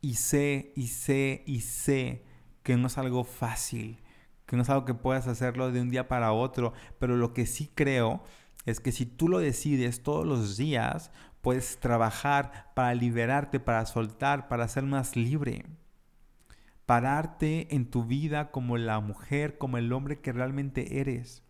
Y 0.00 0.14
sé, 0.14 0.72
y 0.76 0.86
sé, 0.86 1.42
y 1.46 1.60
sé 1.62 2.24
que 2.66 2.76
no 2.76 2.88
es 2.88 2.98
algo 2.98 3.22
fácil, 3.22 4.02
que 4.44 4.56
no 4.56 4.62
es 4.62 4.70
algo 4.70 4.84
que 4.84 4.92
puedas 4.92 5.28
hacerlo 5.28 5.70
de 5.70 5.80
un 5.80 5.88
día 5.88 6.08
para 6.08 6.32
otro, 6.32 6.72
pero 6.98 7.16
lo 7.16 7.32
que 7.32 7.46
sí 7.46 7.70
creo 7.72 8.24
es 8.64 8.80
que 8.80 8.90
si 8.90 9.06
tú 9.06 9.28
lo 9.28 9.38
decides 9.38 10.02
todos 10.02 10.26
los 10.26 10.56
días, 10.56 11.12
puedes 11.42 11.78
trabajar 11.78 12.72
para 12.74 12.92
liberarte, 12.92 13.60
para 13.60 13.86
soltar, 13.86 14.48
para 14.48 14.66
ser 14.66 14.82
más 14.82 15.14
libre. 15.14 15.64
Pararte 16.86 17.72
en 17.72 17.88
tu 17.88 18.04
vida 18.04 18.50
como 18.50 18.78
la 18.78 18.98
mujer, 18.98 19.58
como 19.58 19.78
el 19.78 19.92
hombre 19.92 20.20
que 20.20 20.32
realmente 20.32 20.98
eres. 20.98 21.44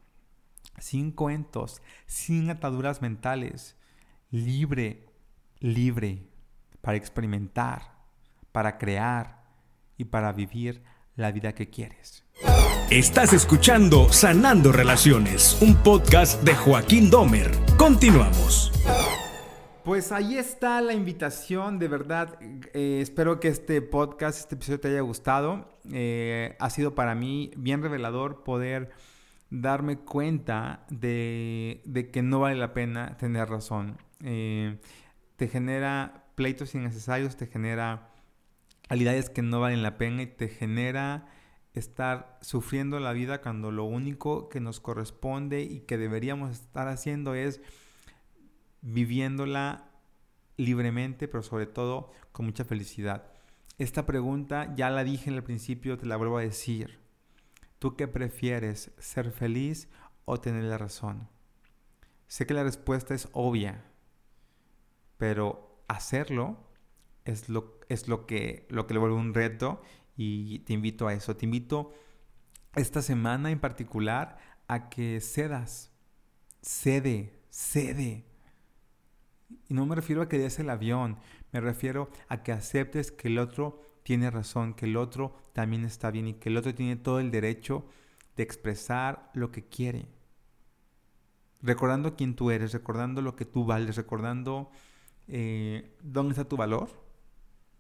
Sin 0.78 1.12
cuentos, 1.12 1.80
sin 2.04 2.50
ataduras 2.50 3.00
mentales. 3.00 3.74
Libre, 4.30 5.08
libre, 5.60 6.28
para 6.82 6.98
experimentar, 6.98 8.04
para 8.52 8.76
crear 8.76 9.46
y 9.96 10.04
para 10.04 10.34
vivir 10.34 10.82
la 11.16 11.32
vida 11.32 11.54
que 11.54 11.68
quieres. 11.68 12.24
Estás 12.90 13.32
escuchando 13.32 14.12
Sanando 14.12 14.70
Relaciones, 14.70 15.60
un 15.60 15.74
podcast 15.74 16.42
de 16.44 16.54
Joaquín 16.54 17.10
Domer. 17.10 17.50
Continuamos. 17.76 18.70
Pues 19.82 20.12
ahí 20.12 20.36
está 20.36 20.80
la 20.80 20.92
invitación, 20.92 21.78
de 21.78 21.88
verdad. 21.88 22.38
Eh, 22.74 22.98
espero 23.00 23.40
que 23.40 23.48
este 23.48 23.82
podcast, 23.82 24.38
este 24.40 24.54
episodio 24.56 24.80
te 24.80 24.88
haya 24.88 25.00
gustado. 25.00 25.68
Eh, 25.92 26.56
ha 26.58 26.70
sido 26.70 26.94
para 26.94 27.14
mí 27.14 27.50
bien 27.56 27.82
revelador 27.82 28.42
poder 28.44 28.90
darme 29.50 29.96
cuenta 29.98 30.84
de, 30.90 32.10
que 32.12 32.22
no 32.22 32.40
vale 32.40 32.56
la 32.56 32.72
pena 32.74 33.16
tener 33.16 33.48
razón. 33.48 33.96
Eh, 34.22 34.78
te 35.36 35.48
genera 35.48 36.24
pleitos 36.34 36.74
innecesarios, 36.74 37.36
te 37.36 37.46
genera 37.46 38.10
realidades 38.88 39.30
que 39.30 39.42
no 39.42 39.60
valen 39.60 39.82
la 39.82 39.98
pena 39.98 40.22
y 40.22 40.26
te 40.26 40.48
genera 40.48 41.28
estar 41.74 42.38
sufriendo 42.40 43.00
la 43.00 43.12
vida 43.12 43.42
cuando 43.42 43.70
lo 43.70 43.84
único 43.84 44.48
que 44.48 44.60
nos 44.60 44.80
corresponde 44.80 45.62
y 45.62 45.80
que 45.80 45.98
deberíamos 45.98 46.52
estar 46.52 46.88
haciendo 46.88 47.34
es 47.34 47.60
viviéndola 48.80 49.90
libremente, 50.56 51.28
pero 51.28 51.42
sobre 51.42 51.66
todo 51.66 52.12
con 52.32 52.46
mucha 52.46 52.64
felicidad. 52.64 53.30
Esta 53.78 54.06
pregunta 54.06 54.74
ya 54.74 54.88
la 54.88 55.04
dije 55.04 55.28
en 55.28 55.36
el 55.36 55.42
principio, 55.42 55.98
te 55.98 56.06
la 56.06 56.16
vuelvo 56.16 56.38
a 56.38 56.42
decir. 56.42 56.98
¿Tú 57.78 57.94
qué 57.94 58.08
prefieres, 58.08 58.90
ser 58.98 59.30
feliz 59.32 59.90
o 60.24 60.40
tener 60.40 60.64
la 60.64 60.78
razón? 60.78 61.28
Sé 62.26 62.46
que 62.46 62.54
la 62.54 62.64
respuesta 62.64 63.14
es 63.14 63.28
obvia, 63.32 63.84
pero 65.18 65.84
hacerlo 65.88 66.65
es 67.26 67.48
lo, 67.48 67.78
es 67.88 68.08
lo, 68.08 68.26
que, 68.26 68.66
lo 68.70 68.86
que 68.86 68.94
le 68.94 69.00
vuelve 69.00 69.16
un 69.16 69.34
reto 69.34 69.82
y 70.16 70.60
te 70.60 70.72
invito 70.72 71.06
a 71.08 71.14
eso. 71.14 71.36
Te 71.36 71.44
invito 71.44 71.92
esta 72.74 73.02
semana 73.02 73.50
en 73.50 73.60
particular 73.60 74.38
a 74.68 74.88
que 74.88 75.20
cedas, 75.20 75.92
cede, 76.62 77.38
cede. 77.50 78.24
Y 79.68 79.74
no 79.74 79.86
me 79.86 79.94
refiero 79.94 80.22
a 80.22 80.28
que 80.28 80.38
des 80.38 80.58
el 80.58 80.70
avión, 80.70 81.18
me 81.52 81.60
refiero 81.60 82.10
a 82.28 82.42
que 82.42 82.52
aceptes 82.52 83.12
que 83.12 83.28
el 83.28 83.38
otro 83.38 83.80
tiene 84.02 84.30
razón, 84.30 84.74
que 84.74 84.86
el 84.86 84.96
otro 84.96 85.36
también 85.52 85.84
está 85.84 86.10
bien 86.10 86.28
y 86.28 86.34
que 86.34 86.48
el 86.48 86.56
otro 86.56 86.74
tiene 86.74 86.96
todo 86.96 87.20
el 87.20 87.30
derecho 87.30 87.84
de 88.36 88.42
expresar 88.42 89.30
lo 89.34 89.50
que 89.50 89.64
quiere. 89.64 90.06
Recordando 91.62 92.14
quién 92.14 92.36
tú 92.36 92.50
eres, 92.50 92.72
recordando 92.72 93.22
lo 93.22 93.34
que 93.34 93.44
tú 93.44 93.64
vales, 93.64 93.96
recordando 93.96 94.70
eh, 95.28 95.96
dónde 96.02 96.32
está 96.32 96.44
tu 96.44 96.56
valor. 96.56 97.05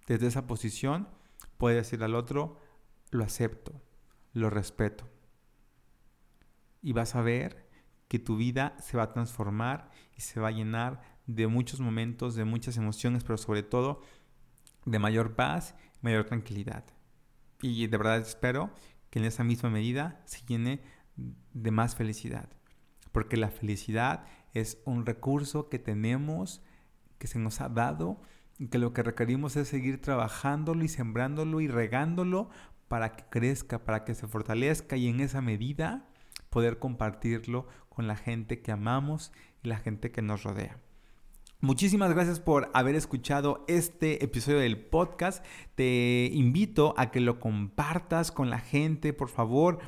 Desde 0.06 0.26
esa 0.26 0.46
posición 0.46 1.08
puedes 1.58 1.84
decir 1.84 2.02
al 2.02 2.14
otro, 2.14 2.60
lo 3.10 3.24
acepto, 3.24 3.80
lo 4.32 4.50
respeto. 4.50 5.08
Y 6.82 6.92
vas 6.92 7.14
a 7.14 7.22
ver 7.22 7.66
que 8.08 8.18
tu 8.18 8.36
vida 8.36 8.76
se 8.80 8.96
va 8.96 9.04
a 9.04 9.12
transformar 9.12 9.90
y 10.16 10.20
se 10.20 10.40
va 10.40 10.48
a 10.48 10.52
llenar 10.52 11.02
de 11.26 11.46
muchos 11.48 11.80
momentos, 11.80 12.34
de 12.34 12.44
muchas 12.44 12.76
emociones, 12.76 13.24
pero 13.24 13.36
sobre 13.36 13.62
todo 13.62 14.00
de 14.84 14.98
mayor 14.98 15.34
paz, 15.34 15.74
mayor 16.00 16.24
tranquilidad. 16.24 16.84
Y 17.60 17.86
de 17.86 17.96
verdad 17.96 18.18
espero 18.18 18.70
que 19.10 19.18
en 19.18 19.24
esa 19.24 19.42
misma 19.42 19.70
medida 19.70 20.22
se 20.26 20.44
llene 20.46 20.82
de 21.16 21.70
más 21.70 21.96
felicidad. 21.96 22.48
Porque 23.12 23.36
la 23.36 23.48
felicidad 23.48 24.24
es 24.52 24.78
un 24.84 25.06
recurso 25.06 25.68
que 25.68 25.78
tenemos, 25.78 26.62
que 27.18 27.26
se 27.26 27.38
nos 27.38 27.60
ha 27.60 27.68
dado, 27.68 28.20
que 28.70 28.78
lo 28.78 28.92
que 28.92 29.02
requerimos 29.02 29.56
es 29.56 29.68
seguir 29.68 30.00
trabajándolo 30.00 30.84
y 30.84 30.88
sembrándolo 30.88 31.60
y 31.60 31.68
regándolo 31.68 32.48
para 32.88 33.12
que 33.12 33.24
crezca, 33.28 33.84
para 33.84 34.04
que 34.04 34.14
se 34.14 34.26
fortalezca 34.26 34.96
y 34.96 35.08
en 35.08 35.20
esa 35.20 35.40
medida 35.40 36.08
poder 36.50 36.78
compartirlo 36.78 37.66
con 37.88 38.06
la 38.06 38.16
gente 38.16 38.62
que 38.62 38.72
amamos 38.72 39.32
y 39.62 39.68
la 39.68 39.78
gente 39.78 40.10
que 40.10 40.22
nos 40.22 40.42
rodea. 40.42 40.78
Muchísimas 41.60 42.12
gracias 42.12 42.38
por 42.38 42.70
haber 42.74 42.94
escuchado 42.94 43.64
este 43.66 44.22
episodio 44.22 44.58
del 44.58 44.78
podcast. 44.78 45.44
Te 45.74 46.30
invito 46.32 46.94
a 46.98 47.10
que 47.10 47.20
lo 47.20 47.40
compartas 47.40 48.30
con 48.30 48.50
la 48.50 48.58
gente, 48.58 49.14
por 49.14 49.30
favor. 49.30 49.78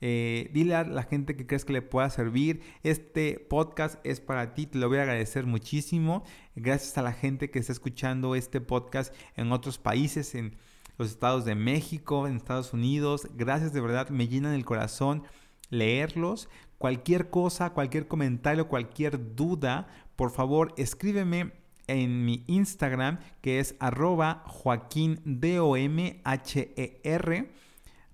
Eh, 0.00 0.50
dile 0.52 0.74
a 0.74 0.84
la 0.84 1.02
gente 1.02 1.36
que 1.36 1.46
crees 1.46 1.64
que 1.64 1.72
le 1.72 1.82
pueda 1.82 2.10
servir. 2.10 2.60
Este 2.82 3.38
podcast 3.38 3.98
es 4.04 4.20
para 4.20 4.54
ti, 4.54 4.66
te 4.66 4.78
lo 4.78 4.88
voy 4.88 4.98
a 4.98 5.02
agradecer 5.02 5.46
muchísimo. 5.46 6.24
Gracias 6.54 6.96
a 6.98 7.02
la 7.02 7.12
gente 7.12 7.50
que 7.50 7.58
está 7.58 7.72
escuchando 7.72 8.34
este 8.34 8.60
podcast 8.60 9.14
en 9.36 9.52
otros 9.52 9.78
países, 9.78 10.34
en 10.34 10.56
los 10.98 11.10
estados 11.10 11.44
de 11.44 11.54
México, 11.54 12.26
en 12.26 12.36
Estados 12.36 12.72
Unidos. 12.72 13.28
Gracias 13.36 13.72
de 13.72 13.80
verdad, 13.80 14.08
me 14.10 14.28
llenan 14.28 14.54
el 14.54 14.64
corazón 14.64 15.24
leerlos. 15.70 16.48
Cualquier 16.78 17.30
cosa, 17.30 17.70
cualquier 17.70 18.06
comentario, 18.06 18.68
cualquier 18.68 19.34
duda, 19.34 19.88
por 20.14 20.30
favor 20.30 20.74
escríbeme 20.76 21.52
en 21.86 22.24
mi 22.24 22.44
Instagram 22.46 23.20
que 23.40 23.60
es 23.60 23.76
arroba. 23.78 24.44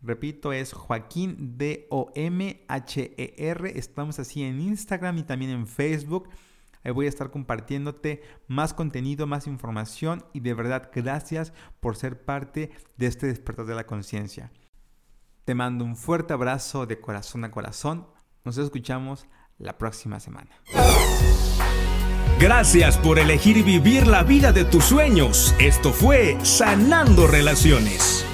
Repito, 0.03 0.53
es 0.53 0.73
Joaquín 0.73 1.57
D-O-M-H-E-R. 1.59 2.59
Estamos 3.79 4.19
así 4.19 4.43
en 4.43 4.61
Instagram 4.61 5.19
y 5.19 5.23
también 5.23 5.53
en 5.53 5.69
Facebook. 5.69 6.29
Ahí 6.85 6.91
voy 6.91 7.07
a 7.07 7.09
estar 7.09 7.31
compartiéndote 7.31 8.23
más 8.49 8.75
contenido, 8.75 9.29
más 9.29 9.47
información 9.47 10.25
y 10.33 10.41
de 10.41 10.55
verdad 10.55 10.91
gracias 10.93 11.53
por 11.79 11.97
ser 11.97 12.25
parte 12.25 12.73
de 12.97 13.07
este 13.07 13.29
despertar 13.29 13.67
de 13.67 13.77
la 13.77 13.87
conciencia. 13.87 14.51
Te 15.45 15.55
mando 15.55 15.85
un 15.85 15.97
fuerte 15.97 16.33
abrazo 16.33 16.87
de 16.87 17.01
corazón 17.01 17.45
a 17.45 17.53
corazón. 17.53 18.09
Nos 18.45 18.59
escuchamos 18.59 19.27
la 19.59 19.79
próxima 19.79 20.19
semana. 20.19 20.51
Gracias 22.41 22.99
por 22.99 23.21
elegir 23.21 23.63
vivir 23.63 24.09
la 24.09 24.25
vida 24.25 24.51
de 24.51 24.65
tus 24.65 24.85
sueños. 24.85 25.55
Esto 25.61 25.93
fue 25.93 26.37
Sanando 26.45 27.29
Relaciones. 27.29 28.27